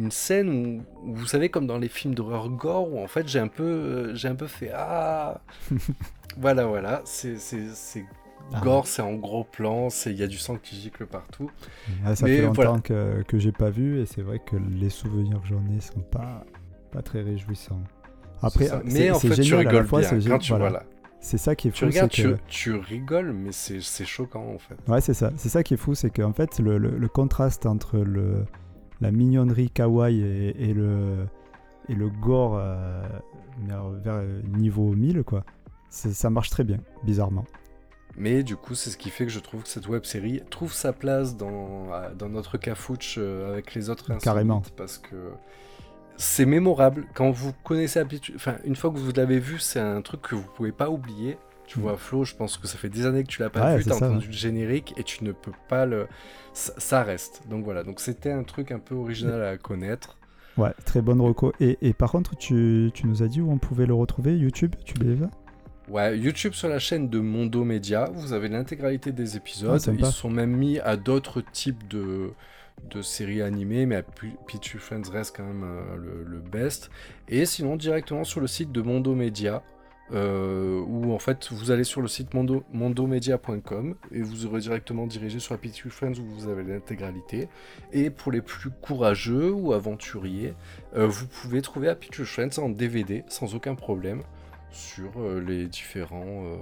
une 0.00 0.10
scène 0.10 0.48
où, 0.48 1.08
où 1.10 1.14
vous 1.14 1.26
savez 1.26 1.48
comme 1.50 1.66
dans 1.66 1.78
les 1.78 1.88
films 1.88 2.14
d'horreur 2.14 2.48
gore 2.48 2.92
où 2.92 2.98
en 3.02 3.06
fait 3.06 3.28
j'ai 3.28 3.38
un 3.38 3.48
peu 3.48 3.62
euh, 3.64 4.14
j'ai 4.14 4.28
un 4.28 4.34
peu 4.34 4.46
fait 4.46 4.70
ah 4.74 5.40
voilà 6.38 6.66
voilà 6.66 7.02
c'est 7.04 7.36
Ah. 8.52 8.60
gore 8.62 8.86
c'est 8.88 9.02
en 9.02 9.14
gros 9.14 9.44
plan 9.44 9.90
c'est 9.90 10.10
il 10.10 10.18
y 10.18 10.22
a 10.24 10.26
du 10.26 10.38
sang 10.38 10.56
qui 10.56 10.74
gicle 10.74 11.06
partout 11.06 11.50
Ah, 12.04 12.16
ça 12.16 12.26
Mais 12.26 12.36
fait 12.38 12.42
longtemps 12.42 12.62
voilà. 12.62 12.80
que, 12.80 13.22
que 13.28 13.38
j'ai 13.38 13.52
pas 13.52 13.70
vu 13.70 14.00
et 14.00 14.06
c'est 14.06 14.22
vrai 14.22 14.40
que 14.44 14.56
les 14.56 14.90
souvenirs 14.90 15.40
que 15.42 15.46
j'en 15.48 15.62
ai 15.76 15.80
sont 15.80 16.00
pas, 16.00 16.44
pas 16.90 17.02
très 17.02 17.20
réjouissants. 17.22 17.82
Après, 18.42 18.64
c'est- 18.66 18.82
mais 18.86 19.10
en 19.12 19.20
fait 19.20 19.28
tu 19.34 19.42
génial, 19.44 19.64
la 19.64 19.70
rigoles 19.70 19.86
fois, 19.86 20.00
bien 20.00 20.18
quand 20.30 20.38
tu 20.38 20.50
voilà. 20.52 20.68
voilà. 20.70 20.82
C'est 21.20 21.38
ça 21.38 21.54
qui 21.54 21.68
est 21.68 21.70
tu 21.70 21.84
fou, 21.84 21.90
regardes 21.90 22.10
tu, 22.10 22.22
que... 22.24 22.36
tu 22.48 22.74
rigoles 22.74 23.32
mais 23.34 23.52
c'est 23.52 23.80
c'est 23.82 24.06
choquant 24.06 24.54
en 24.54 24.58
fait 24.58 24.74
Ouais, 24.88 25.00
c'est 25.02 25.14
ça. 25.14 25.30
C'est 25.36 25.50
ça 25.50 25.62
qui 25.62 25.74
est 25.74 25.76
fou, 25.76 25.94
c'est 25.94 26.10
qu'en 26.10 26.32
fait, 26.32 26.58
le, 26.58 26.78
le- 26.78 26.96
le 26.98 27.08
contraste 27.08 27.66
entre 27.66 27.98
le, 27.98 28.46
la 29.00 29.10
mignonnerie 29.10 29.70
kawaii 29.70 30.20
et, 30.20 30.70
et 30.70 30.74
le, 30.74 31.26
et 31.88 31.94
le 31.94 32.08
gore 32.08 32.56
euh, 32.56 33.02
vers, 34.02 34.22
niveau 34.56 34.92
1000, 34.94 35.22
quoi, 35.24 35.44
ça 35.88 36.30
marche 36.30 36.50
très 36.50 36.64
bien, 36.64 36.78
bizarrement. 37.04 37.44
Mais 38.16 38.42
du 38.42 38.56
coup, 38.56 38.74
c'est 38.74 38.90
ce 38.90 38.96
qui 38.96 39.10
fait 39.10 39.24
que 39.24 39.32
je 39.32 39.38
trouve 39.38 39.62
que 39.62 39.68
cette 39.68 39.88
web 39.88 40.04
série 40.04 40.42
trouve 40.50 40.72
sa 40.72 40.92
place 40.92 41.36
dans, 41.36 41.92
euh, 41.92 42.12
dans 42.14 42.28
notre 42.28 42.58
cafouche 42.58 43.16
euh, 43.18 43.52
avec 43.52 43.74
les 43.74 43.88
autres 43.88 44.12
Carrément. 44.18 44.62
Parce 44.76 44.98
que 44.98 45.30
c'est 46.16 46.46
mémorable. 46.46 47.06
Quand 47.14 47.30
vous 47.30 47.52
connaissez 47.64 48.02
Enfin, 48.34 48.56
une 48.64 48.76
fois 48.76 48.90
que 48.90 48.98
vous 48.98 49.12
l'avez 49.12 49.38
vu, 49.38 49.58
c'est 49.58 49.80
un 49.80 50.02
truc 50.02 50.22
que 50.22 50.34
vous 50.34 50.48
pouvez 50.54 50.72
pas 50.72 50.90
oublier. 50.90 51.38
Tu 51.70 51.78
vois, 51.78 51.96
Flo, 51.96 52.24
je 52.24 52.34
pense 52.34 52.58
que 52.58 52.66
ça 52.66 52.78
fait 52.78 52.88
des 52.88 53.06
années 53.06 53.22
que 53.22 53.28
tu 53.28 53.40
l'as 53.42 53.50
pas 53.50 53.64
Ouais, 53.64 53.76
vu, 53.76 53.84
t'as 53.84 53.94
entendu 53.94 54.26
ouais. 54.26 54.26
le 54.26 54.32
générique 54.32 54.92
et 54.96 55.04
tu 55.04 55.24
ne 55.24 55.32
peux 55.32 55.52
pas 55.68 55.86
le. 55.86 56.08
Ça, 56.52 56.72
ça 56.78 57.02
reste. 57.04 57.42
Donc 57.48 57.64
voilà, 57.64 57.84
donc 57.84 58.00
c'était 58.00 58.32
un 58.32 58.42
truc 58.44 58.72
un 58.72 58.80
peu 58.80 58.94
original 58.96 59.42
à 59.42 59.56
connaître. 59.58 60.18
Ouais, 60.56 60.72
très 60.84 61.02
bonne 61.02 61.20
reco. 61.20 61.52
Et, 61.60 61.78
et 61.82 61.92
par 61.92 62.12
contre, 62.12 62.36
tu, 62.36 62.90
tu 62.94 63.06
nous 63.08 63.22
as 63.22 63.28
dit 63.28 63.40
où 63.40 63.50
on 63.50 63.58
pouvait 63.58 63.86
le 63.86 63.94
retrouver 63.94 64.36
YouTube 64.36 64.76
Tu 64.84 64.96
l'as 64.98 65.28
Ouais, 65.88 66.16
YouTube 66.18 66.52
sur 66.52 66.68
la 66.68 66.78
chaîne 66.78 67.08
de 67.10 67.18
Mondo 67.18 67.64
Media, 67.64 68.10
vous 68.14 68.32
avez 68.32 68.48
l'intégralité 68.48 69.10
des 69.12 69.36
Ah, 69.66 69.78
épisodes. 69.78 69.78
sympa. 69.78 69.96
Ils 69.96 70.06
sont 70.06 70.30
même 70.30 70.56
mis 70.56 70.78
à 70.78 70.96
d'autres 70.96 71.40
types 71.40 71.88
de, 71.88 72.36
de 72.82 73.02
séries 73.02 73.42
animées, 73.42 73.86
mais 73.86 74.02
P- 74.04 74.36
Peachy 74.46 74.78
Friends 74.78 75.10
reste 75.10 75.36
quand 75.36 75.44
même 75.44 75.64
euh, 75.64 75.96
le, 75.96 76.24
le 76.24 76.40
best. 76.40 76.90
Et 77.28 77.44
sinon, 77.44 77.74
directement 77.76 78.22
sur 78.24 78.40
le 78.40 78.46
site 78.46 78.70
de 78.70 78.82
Mondo 78.82 79.14
Media, 79.16 79.64
euh, 80.12 80.80
où 80.80 81.12
en 81.12 81.18
fait 81.18 81.52
vous 81.52 81.70
allez 81.70 81.84
sur 81.84 82.00
le 82.00 82.08
site 82.08 82.34
mondo, 82.34 82.64
mondomedia.com 82.72 83.94
et 84.12 84.22
vous 84.22 84.46
aurez 84.46 84.60
directement 84.60 85.06
dirigé 85.06 85.38
sur 85.38 85.54
la 85.54 85.58
Peachy 85.58 85.88
Friends 85.88 86.18
où 86.18 86.24
vous 86.24 86.48
avez 86.48 86.62
l'intégralité. 86.64 87.48
Et 87.92 88.10
pour 88.10 88.32
les 88.32 88.42
plus 88.42 88.70
courageux 88.70 89.52
ou 89.52 89.72
aventuriers, 89.72 90.54
euh, 90.96 91.06
vous 91.06 91.26
pouvez 91.26 91.62
trouver 91.62 91.88
Happy 91.88 92.08
Tree 92.08 92.24
Friends 92.24 92.58
en 92.58 92.68
DVD 92.68 93.24
sans 93.28 93.54
aucun 93.54 93.74
problème 93.74 94.22
sur 94.70 95.10
euh, 95.18 95.40
les 95.40 95.66
différents 95.66 96.44
euh, 96.44 96.56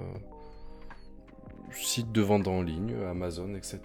sites 1.72 2.12
de 2.12 2.20
vente 2.20 2.48
en 2.48 2.62
ligne, 2.62 2.94
Amazon, 3.08 3.54
etc. 3.54 3.80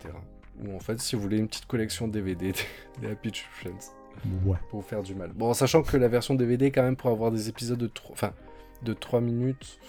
Ou 0.64 0.76
en 0.76 0.80
fait, 0.80 1.00
si 1.00 1.16
vous 1.16 1.22
voulez 1.22 1.38
une 1.38 1.48
petite 1.48 1.66
collection 1.66 2.08
DVD 2.08 2.54
des 3.02 3.08
Happy 3.08 3.32
Friends 3.34 3.94
Ouais. 4.46 4.58
pour 4.70 4.82
vous 4.82 4.88
faire 4.88 5.02
du 5.02 5.16
mal. 5.16 5.32
Bon, 5.34 5.50
en 5.50 5.54
sachant 5.54 5.82
que 5.82 5.98
la 5.98 6.08
version 6.08 6.36
DVD, 6.36 6.72
quand 6.72 6.84
même, 6.84 6.96
pour 6.96 7.10
avoir 7.10 7.32
des 7.32 7.50
épisodes 7.50 7.80
de 7.80 7.88
3, 7.88 8.12
enfin, 8.14 8.34
de 8.84 8.94
3 8.94 9.22
minutes, 9.22 9.80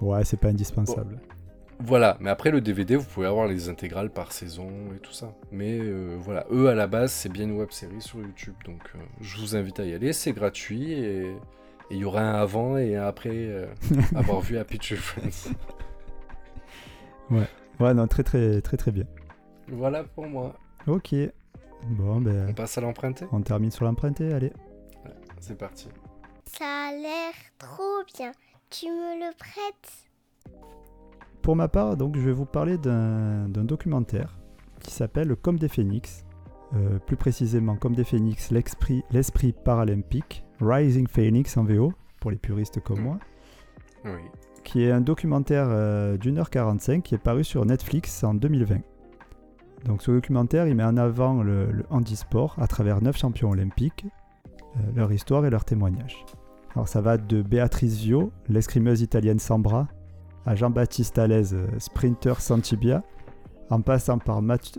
Ouais, 0.00 0.24
c'est 0.24 0.36
pas 0.38 0.48
indispensable. 0.48 1.18
voilà. 1.80 2.16
Mais 2.20 2.30
après, 2.30 2.50
le 2.52 2.60
DVD, 2.60 2.94
vous 2.96 3.04
pouvez 3.04 3.26
avoir 3.26 3.46
les 3.48 3.68
intégrales 3.68 4.10
par 4.10 4.30
saison 4.32 4.68
et 4.96 5.00
tout 5.00 5.12
ça. 5.12 5.34
Mais 5.50 5.78
euh, 5.80 6.16
voilà, 6.20 6.46
eux, 6.52 6.68
à 6.68 6.74
la 6.76 6.86
base, 6.86 7.10
c'est 7.12 7.28
bien 7.28 7.44
une 7.44 7.58
web 7.58 7.70
série 7.72 8.00
sur 8.00 8.20
YouTube. 8.20 8.54
Donc, 8.64 8.80
euh, 8.94 8.98
je 9.20 9.38
vous 9.40 9.56
invite 9.56 9.80
à 9.80 9.84
y 9.84 9.94
aller. 9.94 10.12
C'est 10.12 10.32
gratuit 10.32 10.92
et 10.92 11.34
il 11.90 11.96
y 11.96 12.04
aura 12.04 12.20
un 12.20 12.34
avant 12.34 12.76
et 12.76 12.94
un 12.96 13.06
après 13.06 13.30
euh, 13.34 13.66
avoir 14.14 14.40
vu 14.40 14.56
Happy 14.58 14.78
Tree 14.78 14.96
Friends. 14.96 15.52
Ouais, 17.80 17.94
non, 17.94 18.06
très 18.06 18.22
très 18.24 18.60
très 18.62 18.76
très 18.76 18.90
bien. 18.90 19.04
Voilà 19.68 20.02
pour 20.02 20.26
moi. 20.26 20.54
Ok. 20.86 21.14
Bon, 21.90 22.16
On 22.16 22.20
ben, 22.20 22.54
passe 22.54 22.78
à 22.78 22.80
l'emprunter 22.80 23.26
on 23.32 23.40
termine 23.42 23.70
sur 23.70 23.84
l'emprunté, 23.84 24.32
allez. 24.32 24.52
C'est 25.38 25.56
parti. 25.56 25.88
Ça 26.56 26.88
a 26.88 26.92
l'air 26.92 27.32
trop 27.58 28.02
bien. 28.16 28.32
Tu 28.70 28.86
me 28.86 29.26
le 29.26 29.36
prêtes? 29.36 30.08
Pour 31.42 31.56
ma 31.56 31.68
part, 31.68 31.96
donc, 31.96 32.16
je 32.16 32.20
vais 32.20 32.32
vous 32.32 32.46
parler 32.46 32.76
d'un 32.78 33.48
documentaire 33.48 34.38
qui 34.80 34.90
s'appelle 34.90 35.36
Comme 35.36 35.58
des 35.58 35.68
phénix. 35.68 36.24
Euh, 36.74 36.98
plus 36.98 37.16
précisément, 37.16 37.76
Comme 37.76 37.94
des 37.94 38.04
phénix, 38.04 38.50
l'esprit 38.50 39.52
paralympique, 39.64 40.44
Rising 40.60 41.06
Phoenix 41.06 41.56
en 41.56 41.64
VO, 41.64 41.92
pour 42.20 42.30
les 42.30 42.36
puristes 42.36 42.80
comme 42.80 43.00
moi. 43.00 43.18
Oui. 44.04 44.20
Qui 44.64 44.84
est 44.84 44.90
un 44.90 45.00
documentaire 45.00 45.66
euh, 45.68 46.16
d'une 46.16 46.38
heure 46.38 46.50
45 46.50 47.02
qui 47.02 47.14
est 47.14 47.18
paru 47.18 47.44
sur 47.44 47.64
Netflix 47.64 48.22
en 48.24 48.34
2020. 48.34 48.80
Donc 49.84 50.02
ce 50.02 50.10
documentaire, 50.10 50.66
il 50.66 50.74
met 50.74 50.84
en 50.84 50.96
avant 50.96 51.42
le, 51.42 51.84
handisport 51.90 52.56
à 52.58 52.66
travers 52.66 53.00
neuf 53.00 53.16
champions 53.16 53.50
olympiques, 53.50 54.06
euh, 54.76 54.80
leur 54.94 55.12
histoire 55.12 55.46
et 55.46 55.50
leurs 55.50 55.64
témoignages. 55.64 56.24
Alors 56.78 56.86
ça 56.86 57.00
va 57.00 57.16
de 57.16 57.42
Béatrice 57.42 57.96
Vio, 57.96 58.30
l'escrimeuse 58.48 59.00
italienne 59.00 59.40
sans 59.40 59.58
bras, 59.58 59.88
à 60.46 60.54
Jean-Baptiste 60.54 61.18
Alès, 61.18 61.52
sprinter 61.78 62.40
sans 62.40 62.60
tibia, 62.60 63.02
en 63.68 63.80
passant 63.80 64.18
par 64.18 64.42
Matt 64.42 64.78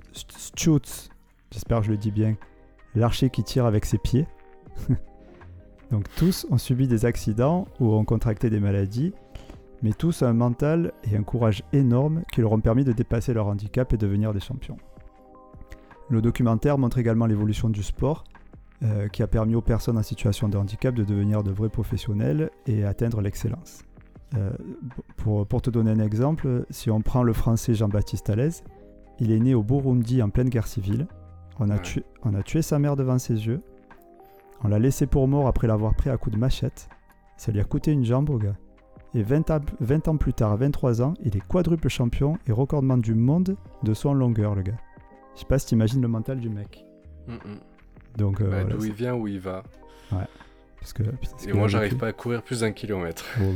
Schutz, 0.56 1.10
j'espère 1.52 1.80
que 1.80 1.88
je 1.88 1.92
le 1.92 1.98
dis 1.98 2.12
bien, 2.12 2.38
l'archer 2.96 3.30
qui 3.30 3.44
tire 3.44 3.66
avec 3.66 3.84
ses 3.84 3.98
pieds. 3.98 4.28
Donc 5.92 6.06
tous 6.16 6.48
ont 6.50 6.58
subi 6.58 6.88
des 6.88 7.04
accidents 7.04 7.68
ou 7.82 7.92
ont 7.92 8.06
contracté 8.06 8.50
des 8.50 8.62
maladies, 8.62 9.12
mais 9.82 9.92
tous 9.92 10.22
ont 10.22 10.28
un 10.28 10.34
mental 10.34 10.94
et 11.04 11.18
un 11.18 11.24
courage 11.24 11.64
énorme 11.74 12.24
qui 12.32 12.40
leur 12.40 12.54
ont 12.54 12.62
permis 12.62 12.86
de 12.86 12.94
dépasser 12.94 13.34
leur 13.34 13.48
handicap 13.48 13.92
et 13.92 13.98
devenir 13.98 14.34
des 14.34 14.40
champions. 14.40 14.78
Le 16.10 16.22
documentaire 16.22 16.78
montre 16.78 16.98
également 16.98 17.26
l'évolution 17.26 17.68
du 17.68 17.84
sport, 17.84 18.24
euh, 18.82 19.10
qui 19.10 19.24
a 19.24 19.28
permis 19.28 19.56
aux 19.56 19.62
personnes 19.62 19.98
en 19.98 20.04
situation 20.04 20.48
de 20.48 20.58
handicap 20.58 20.96
de 20.96 21.04
devenir 21.04 21.44
de 21.44 21.52
vrais 21.52 21.70
professionnels 21.70 22.50
et 22.66 22.86
atteindre 22.86 23.20
l'excellence. 23.20 23.84
Euh, 24.38 24.52
pour, 25.18 25.62
te 25.62 25.70
donner 25.70 25.92
un 25.92 26.00
exemple, 26.00 26.66
si 26.70 26.90
on 26.90 27.02
prend 27.02 27.24
le 27.24 27.34
français 27.34 27.74
Jean-Baptiste 27.74 28.30
Alès, 28.30 28.64
il 29.20 29.32
est 29.32 29.40
né 29.40 29.54
au 29.54 29.64
Burundi 29.64 30.22
en 30.22 30.30
pleine 30.30 30.50
guerre 30.50 30.68
civile. 30.68 31.08
On 31.60 31.70
a, 31.70 31.78
tué, 31.78 32.06
on 32.24 32.34
a 32.34 32.42
tué 32.42 32.62
sa 32.62 32.80
mère 32.80 32.96
devant 32.96 33.18
ses 33.18 33.34
yeux. 33.48 33.62
On 34.64 34.70
l'a 34.70 34.80
laissé 34.80 35.08
pour 35.08 35.28
mort 35.28 35.48
après 35.48 35.68
l'avoir 35.68 35.94
pris 35.94 36.10
à 36.10 36.16
coups 36.16 36.36
de 36.36 36.40
machette. 36.40 36.88
Ça 37.36 37.52
lui 37.52 37.60
a 37.60 37.66
coûté 37.66 37.92
une 37.92 38.06
jambe 38.06 38.30
au 38.30 38.38
gars. 38.38 38.56
Et 39.14 39.24
20 39.24 39.52
ans, 39.52 39.60
20 39.82 40.08
ans 40.08 40.18
plus 40.18 40.34
tard, 40.34 40.52
à 40.52 40.56
23 40.56 41.02
ans, 41.02 41.16
il 41.22 41.36
est 41.36 41.46
quadruple 41.46 41.90
champion 41.90 42.38
et 42.48 42.54
recordman 42.54 43.02
du 43.02 43.16
monde 43.16 43.58
de 43.84 43.94
son 43.94 44.14
longueur, 44.14 44.56
le 44.56 44.62
gars. 44.62 44.78
Je 45.36 45.42
sais 45.42 45.48
pas 45.48 45.60
si 45.60 45.68
t'imagines 45.68 46.02
le 46.02 46.08
mental 46.08 46.40
du 46.40 46.50
mec. 46.50 46.86
Donc, 48.18 48.42
euh, 48.42 48.50
bah, 48.50 48.64
d'où 48.64 48.84
il 48.86 48.94
vient, 48.94 49.16
où 49.16 49.28
il 49.28 49.40
va. 49.40 49.64
Ouais. 50.12 50.28
Parce 50.80 50.94
que, 50.94 51.04
Et 51.48 51.54
moi, 51.54 51.68
j'arrive 51.68 51.98
pas 51.98 52.08
à 52.08 52.14
courir 52.14 52.42
plus 52.42 52.62
d'un 52.62 52.72
kilomètre. 52.72 53.26
Bon, 53.38 53.54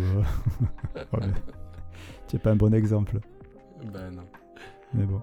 bah... 0.94 1.02
ouais, 1.22 2.40
pas 2.40 2.52
un 2.52 2.56
bon 2.56 2.74
exemple. 2.74 3.20
Bah 3.94 4.10
non. 4.12 4.24
Mais 4.94 5.06
bon. 5.06 5.22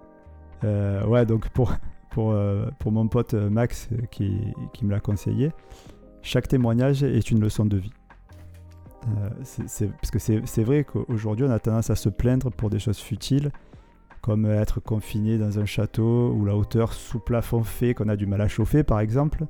Euh, 0.65 1.05
ouais, 1.07 1.27
donc 1.27 1.49
pour, 1.51 1.75
pour, 2.11 2.33
euh, 2.33 2.69
pour 2.79 2.93
mon 2.93 3.09
pote 3.09 3.35
Max 3.35 3.89
qui, 4.11 4.55
qui 4.73 4.85
me 4.85 4.91
l'a 4.91 5.01
conseillé, 5.01 5.51
chaque 6.23 6.49
témoignage 6.49 7.03
est 7.03 7.31
une 7.31 7.41
leçon 7.41 7.65
de 7.65 7.77
vie. 7.77 7.93
c'est, 9.43 9.91
parce 9.91 10.11
que 10.11 10.19
c'est, 10.19 10.63
vrai 10.63 10.85
qu'aujourd'hui, 10.85 11.47
on 11.47 11.51
a 11.51 11.59
tendance 11.59 11.91
à 11.91 11.97
se 11.97 12.09
plaindre 12.09 12.51
pour 12.51 12.71
des 12.71 12.79
choses 12.79 12.99
futiles 12.99 13.51
comme 14.21 14.47
être 14.47 14.81
confiné 14.81 15.39
dans 15.39 15.59
un 15.59 15.65
château 15.65 16.33
où 16.33 16.45
la 16.45 16.55
hauteur 16.55 16.93
sous 16.93 17.21
plafond 17.21 17.63
fait 17.63 17.95
qu'on 17.95 18.09
a 18.09 18.17
du 18.17 18.27
mal 18.27 18.41
à 18.41 18.49
chauffer, 18.49 18.83
par 18.83 19.01
exemple. 19.01 19.47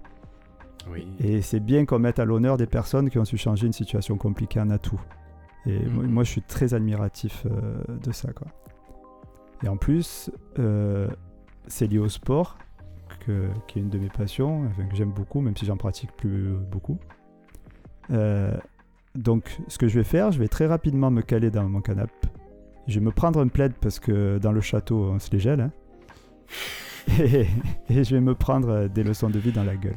Oui. 0.91 1.07
Et 1.19 1.43
c'est 1.43 1.61
bien 1.61 1.85
qu'on 1.85 1.99
mette 1.99 2.19
à 2.19 2.25
l'honneur 2.25 2.57
des 2.57 2.67
personnes 2.67 3.11
qui 3.11 3.19
ont 3.19 3.25
su 3.25 3.37
changer 3.37 3.67
une 3.67 3.73
situation 3.73 4.17
compliquée 4.17 4.61
en 4.61 4.71
atout. 4.71 5.01
Et 5.67 5.79
mm. 5.79 6.07
moi, 6.07 6.25
je 6.25 6.31
suis 6.31 6.43
très 6.43 6.73
admiratif 6.73 7.47
euh, 7.47 7.83
de 8.03 8.13
ça. 8.13 8.33
Quoi. 8.33 8.47
Et 9.63 9.69
en 9.69 9.77
plus, 9.77 10.31
euh, 10.59 11.09
c'est 11.67 11.87
lié 11.87 11.99
au 11.99 12.09
sport, 12.09 12.57
que, 13.27 13.49
qui 13.67 13.79
est 13.79 13.83
une 13.83 13.91
de 13.91 13.99
mes 13.99 14.09
passions, 14.09 14.67
enfin, 14.67 14.85
que 14.85 14.97
j'aime 14.97 15.13
beaucoup, 15.13 15.41
même 15.41 15.57
si 15.57 15.67
j'en 15.67 15.77
pratique 15.77 16.13
plus 16.13 16.55
beaucoup. 16.71 16.99
Euh, 18.11 18.57
donc, 19.15 19.61
ce 19.69 19.79
que 19.79 19.89
je 19.89 19.99
vais 19.99 20.05
faire, 20.05 20.31
je 20.31 20.39
vais 20.39 20.49
très 20.49 20.67
rapidement 20.67 21.11
me 21.11 21.23
caler 21.23 21.51
dans 21.51 21.69
mon 21.69 21.81
canapé 21.81 22.13
je 22.87 22.99
vais 22.99 23.05
me 23.05 23.11
prendre 23.11 23.41
un 23.41 23.49
plaid 23.49 23.73
parce 23.81 23.99
que 23.99 24.39
dans 24.39 24.53
le 24.53 24.61
château, 24.61 25.11
on 25.13 25.19
se 25.19 25.31
les 25.31 25.39
gèle. 25.39 25.61
Hein. 25.61 25.73
Et, 27.19 27.47
je 28.05 28.15
vais 28.15 28.21
me 28.21 28.35
prendre 28.35 28.89
des 28.89 29.03
leçons 29.03 29.31
de 29.31 29.39
vie 29.39 29.53
dans 29.53 29.65
la 29.65 29.77
gueule. 29.77 29.97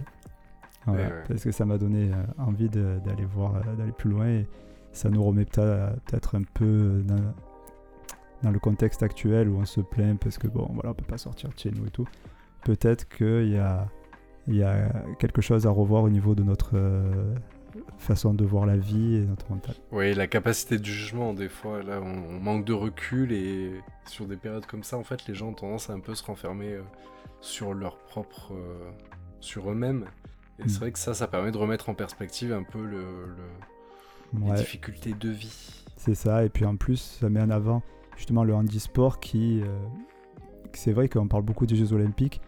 Parce 1.27 1.43
que 1.43 1.51
ça 1.51 1.65
m'a 1.65 1.77
donné 1.77 2.11
euh, 2.11 2.23
envie 2.37 2.69
d'aller 2.69 3.25
voir, 3.25 3.55
euh, 3.55 3.75
d'aller 3.75 3.91
plus 3.91 4.09
loin. 4.09 4.27
Et 4.27 4.47
ça 4.91 5.09
nous 5.09 5.23
remet 5.23 5.45
peut-être 5.45 6.35
un 6.35 6.43
peu 6.53 7.03
dans, 7.05 8.51
le 8.51 8.59
contexte 8.59 9.01
actuel 9.01 9.47
où 9.47 9.57
on 9.57 9.65
se 9.65 9.79
plaint 9.79 10.19
parce 10.19 10.37
que 10.37 10.47
bon, 10.47 10.67
voilà, 10.73 10.91
on 10.91 10.93
peut 10.93 11.05
pas 11.05 11.17
sortir 11.17 11.49
de 11.49 11.57
chez 11.57 11.71
nous 11.71 11.85
et 11.85 11.89
tout. 11.89 12.07
Peut-être 12.65 13.07
qu'il 13.07 13.49
y 13.49 13.57
a, 13.57 13.87
il 14.47 14.55
y 14.55 14.63
a 14.63 14.91
quelque 15.19 15.41
chose 15.41 15.65
à 15.65 15.69
revoir 15.69 16.03
au 16.03 16.09
niveau 16.09 16.35
de 16.35 16.43
notre 16.43 16.71
euh, 16.75 17.33
façon 17.97 18.33
de 18.33 18.45
voir 18.45 18.65
la 18.65 18.77
vie 18.77 19.15
et 19.15 19.25
notre 19.25 19.49
mental. 19.49 19.75
Oui, 19.91 20.13
la 20.13 20.27
capacité 20.27 20.77
de 20.77 20.85
jugement, 20.85 21.33
des 21.33 21.49
fois, 21.49 21.83
là, 21.83 22.01
on, 22.01 22.39
manque 22.39 22.65
de 22.65 22.73
recul 22.73 23.31
et 23.31 23.71
sur 24.05 24.25
des 24.25 24.35
périodes 24.35 24.65
comme 24.65 24.83
ça, 24.83 24.97
en 24.97 25.03
fait, 25.03 25.27
les 25.27 25.35
gens 25.35 25.49
ont 25.49 25.53
tendance 25.53 25.89
à 25.89 25.93
un 25.93 25.99
peu 25.99 26.15
se 26.15 26.23
renfermer 26.23 26.73
euh, 26.73 26.81
sur 27.41 27.73
leur 27.73 27.97
propre. 27.97 28.53
Euh, 28.53 28.91
sur 29.43 29.69
eux-mêmes. 29.69 30.05
Et 30.59 30.69
c'est 30.69 30.77
mm. 30.77 30.79
vrai 30.79 30.91
que 30.91 30.99
ça, 30.99 31.13
ça 31.13 31.27
permet 31.27 31.51
de 31.51 31.57
remettre 31.57 31.89
en 31.89 31.93
perspective 31.93 32.53
un 32.53 32.63
peu 32.63 32.83
le, 32.83 33.35
les 34.41 34.53
difficultés 34.53 35.13
de 35.13 35.29
vie. 35.29 35.83
C'est 35.97 36.15
ça, 36.15 36.43
et 36.43 36.49
puis 36.49 36.65
en 36.65 36.75
plus, 36.75 37.17
ça 37.19 37.29
met 37.29 37.41
en 37.41 37.49
avant 37.49 37.83
justement 38.17 38.43
le 38.43 38.55
handisport 38.55 39.19
qui. 39.19 39.61
Euh, 39.61 39.67
c'est 40.73 40.93
vrai 40.93 41.07
qu'on 41.07 41.27
parle 41.27 41.43
beaucoup 41.43 41.65
des 41.65 41.75
Jeux 41.75 41.93
Olympiques. 41.93 42.41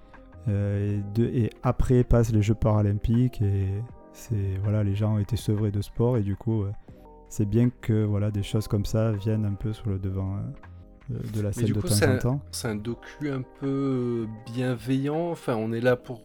et, 0.48 1.02
de, 1.14 1.26
et 1.26 1.50
après 1.64 2.04
passent 2.04 2.32
les 2.32 2.42
Jeux 2.42 2.56
Paralympiques 2.56 3.42
et 3.42 3.68
c'est 4.16 4.58
voilà, 4.64 4.84
les 4.84 4.96
gens 4.96 5.16
ont 5.16 5.20
été 5.20 5.36
sevrés 5.36 5.72
de 5.72 5.82
sport 5.82 6.18
et 6.18 6.22
du 6.22 6.36
coup, 6.36 6.64
euh, 6.64 6.72
c'est 7.30 7.48
bien 7.48 7.70
que 7.70 8.04
voilà 8.04 8.32
des 8.32 8.44
choses 8.44 8.68
comme 8.68 8.86
ça 8.86 9.12
viennent 9.12 9.46
un 9.46 9.54
peu 9.54 9.74
sur 9.74 9.90
le 9.90 10.00
devant 10.00 10.38
euh, 11.12 11.20
de 11.34 11.42
la 11.42 11.52
scène 11.52 11.68
de 11.68 11.82
temps 11.82 12.14
en 12.14 12.18
temps. 12.18 12.42
C'est 12.52 12.70
un 12.70 12.76
docu 12.76 13.30
un 13.30 13.44
peu 13.60 14.26
bienveillant. 14.46 15.32
Enfin, 15.32 15.56
on 15.56 15.74
est 15.74 15.82
là 15.82 15.98
pour 15.98 16.22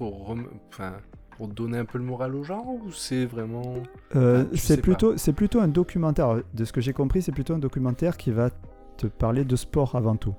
enfin, 0.69 0.93
pour 1.37 1.49
donner 1.49 1.79
un 1.79 1.85
peu 1.85 1.99
le 1.99 2.05
moral 2.05 2.35
aux 2.37 2.45
gens 2.45 2.65
ou 2.67 2.93
c'est 2.93 3.27
vraiment 3.27 3.75
euh, 4.15 4.45
c'est 4.55 4.81
plutôt 4.81 5.17
c'est 5.17 5.33
plutôt 5.33 5.61
un 5.61 5.69
documentaire 5.69 6.43
de 6.55 6.65
ce 6.67 6.73
que 6.73 6.83
j'ai 6.83 6.93
compris 6.93 7.23
c'est 7.23 7.33
plutôt 7.33 7.55
un 7.55 7.59
documentaire 7.59 8.19
qui 8.19 8.31
va 8.31 8.51
te 8.99 9.07
parler 9.07 9.47
de 9.47 9.57
sport 9.57 9.95
avant 9.95 10.17
tout 10.17 10.35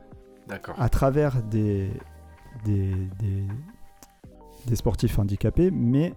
d'accord 0.48 0.76
à 0.78 0.90
travers 0.90 1.42
des 1.42 1.90
des, 2.66 2.92
des, 3.20 3.44
des 4.68 4.76
sportifs 4.76 5.18
handicapés 5.18 5.72
mais 5.72 6.14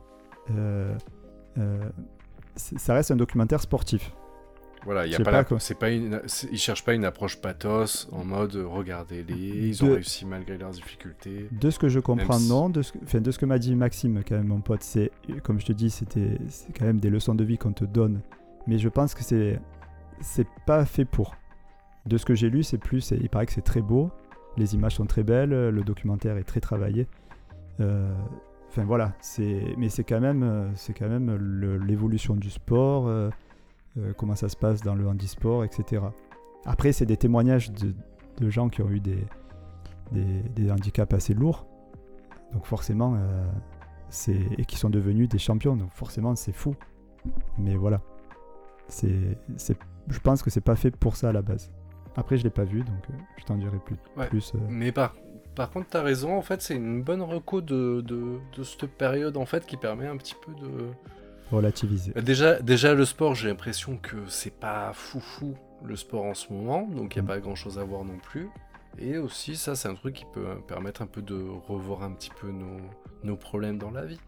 euh, 0.50 0.94
ça 2.56 2.94
reste 2.94 3.10
un 3.10 3.16
documentaire 3.16 3.60
sportif. 3.60 4.12
Voilà, 4.84 5.06
y 5.06 5.14
a 5.14 5.20
pas, 5.20 5.46
c'est 5.60 5.78
pas 5.78 5.90
une, 5.90 6.20
ils 6.52 6.58
cherchent 6.58 6.84
pas 6.84 6.92
une 6.92 7.06
approche 7.06 7.40
pathos 7.40 8.06
en 8.12 8.22
mode 8.22 8.54
regardez-les, 8.54 9.68
ils 9.68 9.82
ont 9.82 9.94
réussi 9.94 10.26
malgré 10.26 10.58
leurs 10.58 10.72
difficultés. 10.72 11.48
De 11.52 11.70
ce 11.70 11.78
que 11.78 11.88
je 11.88 12.00
comprends, 12.00 12.38
non. 12.38 12.68
De 12.68 12.82
ce, 12.82 12.92
de 13.16 13.30
ce 13.30 13.38
que 13.38 13.46
m'a 13.46 13.58
dit 13.58 13.74
Maxime, 13.76 14.22
quand 14.28 14.36
même, 14.36 14.48
mon 14.48 14.60
pote, 14.60 14.82
c'est 14.82 15.10
comme 15.42 15.58
je 15.58 15.66
te 15.66 15.72
dis, 15.72 15.88
c'était 15.88 16.38
quand 16.78 16.84
même 16.84 17.00
des 17.00 17.08
leçons 17.08 17.34
de 17.34 17.44
vie 17.44 17.56
qu'on 17.56 17.72
te 17.72 17.86
donne. 17.86 18.20
Mais 18.66 18.78
je 18.78 18.90
pense 18.90 19.14
que 19.14 19.22
c'est 19.22 19.58
c'est 20.20 20.46
pas 20.66 20.84
fait 20.84 21.06
pour. 21.06 21.34
De 22.04 22.18
ce 22.18 22.26
que 22.26 22.34
j'ai 22.34 22.50
lu, 22.50 22.62
c'est 22.62 22.76
plus, 22.76 23.12
il 23.12 23.30
paraît 23.30 23.46
que 23.46 23.52
c'est 23.52 23.62
très 23.62 23.80
beau, 23.80 24.10
les 24.58 24.74
images 24.74 24.96
sont 24.96 25.06
très 25.06 25.22
belles, 25.22 25.70
le 25.70 25.82
documentaire 25.82 26.36
est 26.36 26.44
très 26.44 26.60
travaillé. 26.60 27.08
Euh, 27.80 28.14
Enfin 28.74 28.86
voilà, 28.86 29.12
c'est 29.20 29.76
mais 29.78 29.88
c'est 29.88 30.02
quand 30.02 30.18
même 30.18 30.42
euh, 30.42 30.68
c'est 30.74 30.94
quand 30.94 31.08
même 31.08 31.30
l'évolution 31.86 32.34
du 32.34 32.50
sport, 32.50 33.06
euh, 33.06 33.30
euh, 33.98 34.12
comment 34.18 34.34
ça 34.34 34.48
se 34.48 34.56
passe 34.56 34.82
dans 34.82 34.96
le 34.96 35.06
handisport, 35.06 35.62
etc. 35.62 36.02
Après, 36.64 36.90
c'est 36.90 37.06
des 37.06 37.16
témoignages 37.16 37.70
de, 37.70 38.50
gens 38.50 38.68
qui 38.68 38.82
ont 38.82 38.90
eu 38.90 38.98
des, 38.98 39.24
des, 40.10 40.72
handicaps 40.72 41.14
assez 41.14 41.34
lourds, 41.34 41.68
donc 42.52 42.66
forcément, 42.66 43.16
c'est 44.08 44.40
et 44.58 44.64
qui 44.64 44.76
sont 44.76 44.90
devenus 44.90 45.28
des 45.28 45.38
champions, 45.38 45.76
donc 45.76 45.92
forcément, 45.92 46.34
c'est 46.34 46.50
fou. 46.50 46.74
Mais 47.58 47.76
voilà, 47.76 48.00
c'est 48.88 49.38
je 50.08 50.18
pense 50.18 50.42
que 50.42 50.50
c'est 50.50 50.60
pas 50.60 50.74
fait 50.74 50.90
pour 50.90 51.14
ça 51.14 51.28
à 51.28 51.32
la 51.32 51.42
base. 51.42 51.70
Après, 52.16 52.36
je 52.36 52.42
l'ai 52.42 52.50
pas 52.50 52.64
vu, 52.64 52.80
donc 52.82 53.06
je 53.36 53.44
t'en 53.44 53.56
dirai 53.56 53.78
plus. 53.78 53.98
plus 54.30 54.52
Mais 54.68 54.90
pas. 54.90 55.14
Par 55.54 55.70
contre, 55.70 55.86
t'as 55.90 56.02
raison, 56.02 56.36
en 56.36 56.42
fait, 56.42 56.62
c'est 56.62 56.74
une 56.74 57.02
bonne 57.02 57.22
reco 57.22 57.60
de, 57.60 58.00
de, 58.00 58.62
cette 58.64 58.86
période, 58.86 59.36
en 59.36 59.46
fait, 59.46 59.66
qui 59.66 59.76
permet 59.76 60.06
un 60.06 60.16
petit 60.16 60.34
peu 60.44 60.52
de... 60.54 60.88
Relativiser. 61.52 62.12
Bah, 62.12 62.22
déjà, 62.22 62.60
déjà 62.60 62.94
le 62.94 63.04
sport, 63.04 63.34
j'ai 63.34 63.48
l'impression 63.48 63.96
que 63.96 64.16
c'est 64.26 64.54
pas 64.54 64.92
foufou, 64.92 65.54
le 65.84 65.94
sport 65.94 66.24
en 66.24 66.34
ce 66.34 66.52
moment, 66.52 66.88
donc 66.88 67.14
il 67.14 67.18
n'y 67.18 67.20
a 67.20 67.22
mm. 67.22 67.26
pas 67.26 67.40
grand-chose 67.40 67.78
à 67.78 67.84
voir 67.84 68.04
non 68.04 68.18
plus. 68.18 68.48
Et 68.98 69.18
aussi, 69.18 69.56
ça, 69.56 69.74
c'est 69.74 69.88
un 69.88 69.94
truc 69.94 70.14
qui 70.14 70.24
peut 70.32 70.46
permettre 70.66 71.02
un 71.02 71.06
peu 71.06 71.22
de 71.22 71.34
revoir 71.68 72.02
un 72.02 72.12
petit 72.12 72.30
peu 72.40 72.50
nos, 72.50 72.78
nos 73.22 73.36
problèmes 73.36 73.78
dans 73.78 73.90
la 73.90 74.04
vie. 74.04 74.20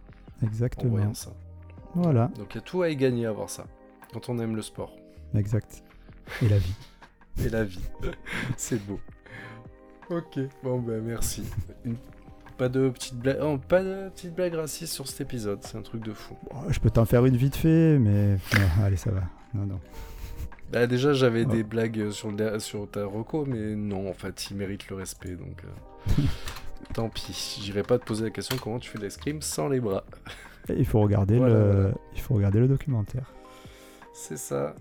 Exactement. 0.43 0.93
En 0.93 0.97
voyant 0.97 1.15
ça. 1.15 1.33
Voilà. 1.95 2.29
Donc 2.37 2.55
il 2.55 2.57
y 2.57 2.59
a 2.59 2.63
tout 2.63 2.83
à 2.83 2.91
y 2.91 2.97
gagner 2.97 3.27
à 3.27 3.33
voir 3.33 3.49
ça, 3.49 3.67
quand 4.13 4.29
on 4.29 4.39
aime 4.39 4.55
le 4.55 4.63
sport. 4.63 4.95
Exact. 5.35 5.83
Et 6.43 6.49
la 6.49 6.59
vie. 6.59 6.75
et 7.45 7.49
la 7.49 7.65
vie. 7.65 7.81
C'est 8.57 8.85
beau. 8.85 9.01
Ok, 10.09 10.39
bon 10.63 10.79
ben 10.79 11.03
merci. 11.03 11.43
Pas 12.57 12.69
de 12.69 12.89
petite 12.91 13.17
blague, 13.17 13.39
oh, 13.43 13.59
pas 13.59 13.83
de 13.83 14.09
petite 14.11 14.35
blague 14.35 14.55
raciste 14.55 14.93
sur 14.93 15.09
cet 15.09 15.21
épisode, 15.23 15.59
c'est 15.63 15.77
un 15.77 15.83
truc 15.83 16.03
de 16.05 16.13
fou. 16.13 16.37
je 16.69 16.79
peux 16.79 16.91
t'en 16.91 17.05
faire 17.05 17.27
une 17.27 17.37
vite 17.37 17.57
fait, 17.57 17.99
mais 17.99 18.39
allez 18.85 18.97
ça 18.97 19.11
va. 19.11 19.23
Non 19.53 19.67
non. 19.67 19.81
Bah 20.73 20.87
déjà 20.87 21.13
j'avais 21.13 21.45
des 21.45 21.65
blagues 21.65 22.11
sur, 22.11 22.33
sur 22.59 22.89
ta 22.89 23.05
reco, 23.05 23.45
mais 23.47 23.75
non 23.75 24.09
en 24.09 24.13
fait 24.13 24.51
il 24.51 24.57
mérite 24.57 24.89
le 24.89 24.97
respect 24.97 25.35
donc. 25.35 25.65
Euh, 25.65 26.23
tant 26.95 27.09
pis, 27.09 27.59
j'irai 27.61 27.83
pas 27.83 27.99
te 27.99 28.05
poser 28.05 28.25
la 28.25 28.31
question 28.31 28.57
comment 28.63 28.79
tu 28.79 28.91
fais 28.91 28.99
l'escrime 28.99 29.43
sans 29.43 29.69
les 29.69 29.81
bras. 29.81 30.05
Il 30.69 30.87
faut 30.87 31.01
regarder 31.01 31.41
le, 31.41 31.93
il 32.15 32.21
faut 32.21 32.35
regarder 32.35 32.61
le 32.61 32.69
documentaire. 32.69 33.33
C'est 34.15 34.39
ça. 34.39 34.75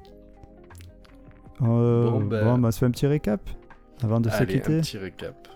Euh, 1.61 2.09
bon, 2.09 2.21
ben... 2.21 2.43
bon, 2.43 2.53
on 2.53 2.57
va 2.59 2.71
se 2.71 2.79
faire 2.79 2.87
un 2.87 2.91
petit 2.91 3.07
récap 3.07 3.41
avant 4.03 4.19
de 4.19 4.29
se 4.29 4.43
quitter. 4.43 4.77
un 4.77 4.81
petit 4.81 4.97
récap. 4.97 5.47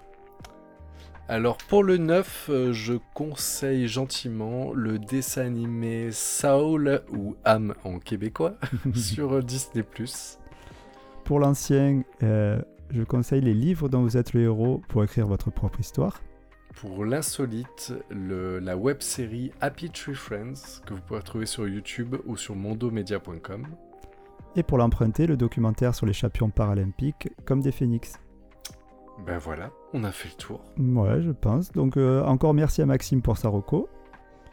Alors 1.28 1.58
pour 1.58 1.84
le 1.84 1.97
9, 1.97 2.47
euh, 2.49 2.73
je 2.73 2.95
conseille 3.13 3.88
gentiment 3.88 4.73
le 4.73 4.97
dessin 4.97 5.45
animé 5.45 6.10
Saul 6.12 7.04
ou 7.12 7.36
Am 7.45 7.75
en 7.84 7.99
québécois 7.99 8.56
sur 8.95 9.43
Disney 9.43 9.84
+. 9.84 10.39
Pour 11.25 11.39
l'ancien, 11.39 12.02
euh, 12.23 12.60
je 12.89 13.04
conseille 13.04 13.41
les 13.41 13.54
livres 13.54 13.89
dont 13.89 14.02
vous 14.02 14.17
êtes 14.17 14.34
le 14.34 14.41
héros 14.41 14.82
pour 14.89 15.04
écrire 15.04 15.28
votre 15.28 15.52
propre 15.52 15.80
histoire. 15.80 16.19
Pour 16.82 17.06
l'insolite, 17.06 17.93
la 18.10 18.75
web 18.75 19.02
série 19.02 19.52
Happy 19.62 19.91
Tree 19.91 20.15
Friends 20.15 20.82
que 20.86 20.95
vous 20.95 21.02
pouvez 21.02 21.21
trouver 21.21 21.45
sur 21.45 21.67
YouTube 21.67 22.15
ou 22.25 22.38
sur 22.38 22.56
mondomedia.com. 22.56 23.67
Et 24.56 24.63
pour 24.63 24.80
l'emprunter, 24.80 25.28
le 25.28 25.38
documentaire 25.38 25.93
sur 25.93 26.08
les 26.08 26.13
champions 26.13 26.49
paralympiques 26.49 27.30
comme 27.45 27.62
des 27.62 27.71
phénix. 27.71 28.19
Ben 29.25 29.38
voilà, 29.38 29.71
on 29.93 30.03
a 30.03 30.12
fait 30.12 30.29
le 30.29 30.36
tour. 30.36 30.62
Ouais, 30.77 31.21
je 31.21 31.32
pense. 31.32 31.71
Donc 31.71 31.97
euh, 31.97 32.23
encore 32.23 32.53
merci 32.53 32.82
à 32.82 32.86
Maxime 32.86 33.21
pour 33.21 33.38
sa 33.38 33.49
reco. 33.49 33.89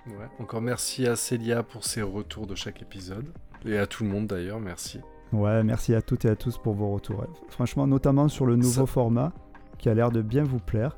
Ouais, 0.06 0.28
encore 0.38 0.60
merci 0.60 1.06
à 1.06 1.16
Célia 1.16 1.62
pour 1.62 1.84
ses 1.84 2.02
retours 2.02 2.46
de 2.46 2.54
chaque 2.54 2.82
épisode. 2.82 3.26
Et 3.64 3.76
à 3.78 3.86
tout 3.86 4.04
le 4.04 4.10
monde 4.10 4.26
d'ailleurs, 4.26 4.60
merci. 4.60 5.00
Ouais, 5.32 5.62
merci 5.64 5.94
à 5.94 6.02
toutes 6.02 6.24
et 6.24 6.28
à 6.28 6.36
tous 6.36 6.58
pour 6.58 6.74
vos 6.74 6.92
retours. 6.92 7.24
Franchement, 7.48 7.86
notamment 7.86 8.28
sur 8.28 8.46
le 8.46 8.56
nouveau 8.56 8.86
format 8.86 9.32
qui 9.78 9.88
a 9.88 9.94
l'air 9.94 10.10
de 10.10 10.22
bien 10.22 10.44
vous 10.44 10.60
plaire. 10.60 10.96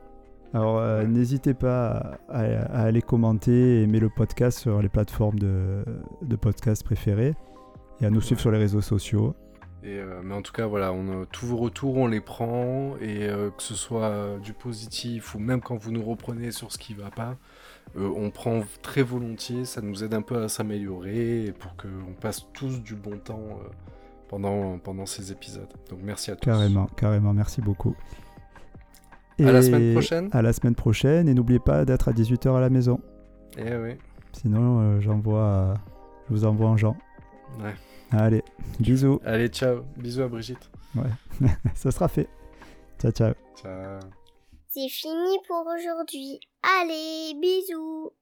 Alors 0.54 0.78
euh, 0.78 1.04
n'hésitez 1.04 1.52
pas 1.52 2.18
à, 2.28 2.40
aller 2.84 3.02
commenter 3.02 3.52
et 3.52 3.82
aimer 3.82 4.00
le 4.00 4.08
podcast 4.08 4.58
sur 4.58 4.80
les 4.80 4.88
plateformes 4.88 5.38
de, 5.38 5.84
de 6.22 6.36
podcast 6.36 6.82
préférées 6.84 7.34
et 8.00 8.06
à 8.06 8.10
nous 8.10 8.20
suivre 8.20 8.40
sur 8.40 8.50
les 8.50 8.58
réseaux 8.58 8.80
sociaux. 8.80 9.34
Euh, 9.84 10.20
mais 10.24 10.34
en 10.34 10.42
tout 10.42 10.52
cas, 10.52 10.66
voilà, 10.66 10.92
on, 10.92 11.24
tous 11.30 11.46
vos 11.46 11.56
retours, 11.56 11.96
on 11.96 12.06
les 12.06 12.20
prend, 12.20 12.96
et 13.00 13.28
euh, 13.28 13.50
que 13.50 13.62
ce 13.62 13.74
soit 13.74 14.38
du 14.42 14.52
positif 14.52 15.34
ou 15.34 15.38
même 15.38 15.60
quand 15.60 15.76
vous 15.76 15.92
nous 15.92 16.02
reprenez 16.02 16.50
sur 16.50 16.72
ce 16.72 16.78
qui 16.78 16.94
va 16.94 17.10
pas, 17.10 17.36
euh, 17.96 18.10
on 18.16 18.30
prend 18.30 18.62
très 18.82 19.02
volontiers, 19.02 19.64
ça 19.64 19.80
nous 19.80 20.02
aide 20.02 20.14
un 20.14 20.22
peu 20.22 20.42
à 20.42 20.48
s'améliorer 20.48 21.54
pour 21.58 21.76
qu'on 21.76 22.12
passe 22.20 22.46
tous 22.52 22.82
du 22.82 22.94
bon 22.94 23.18
temps 23.18 23.60
pendant, 24.28 24.78
pendant 24.78 25.06
ces 25.06 25.32
épisodes. 25.32 25.72
Donc 25.88 26.00
merci 26.02 26.30
à 26.30 26.36
tous. 26.36 26.44
Carrément, 26.44 26.86
carrément, 26.96 27.32
merci 27.32 27.60
beaucoup. 27.60 27.94
Et 29.38 29.46
à 29.46 29.52
la 29.52 29.62
semaine 29.62 29.92
prochaine. 29.92 30.28
À 30.32 30.42
la 30.42 30.52
semaine 30.52 30.74
prochaine, 30.74 31.28
et 31.28 31.34
n'oubliez 31.34 31.60
pas 31.60 31.84
d'être 31.84 32.08
à 32.08 32.12
18h 32.12 32.56
à 32.56 32.60
la 32.60 32.70
maison. 32.70 33.00
Eh 33.56 33.76
oui. 33.76 33.92
Sinon, 34.32 35.00
j'envoie, 35.00 35.74
je 36.28 36.34
vous 36.34 36.44
envoie 36.44 36.68
en 36.68 36.76
Jean. 36.76 36.96
Ouais. 37.62 37.74
Allez, 38.10 38.42
bisous. 38.80 39.20
Allez, 39.24 39.48
ciao. 39.48 39.82
Bisous 39.96 40.22
à 40.22 40.28
Brigitte. 40.28 40.70
Ouais, 40.94 41.10
ça 41.74 41.90
sera 41.90 42.08
fait. 42.08 42.28
Ciao, 43.00 43.12
ciao. 43.12 43.34
Ciao. 43.60 44.00
C'est 44.68 44.88
fini 44.88 45.38
pour 45.46 45.64
aujourd'hui. 45.66 46.40
Allez, 46.80 47.34
bisous. 47.40 48.12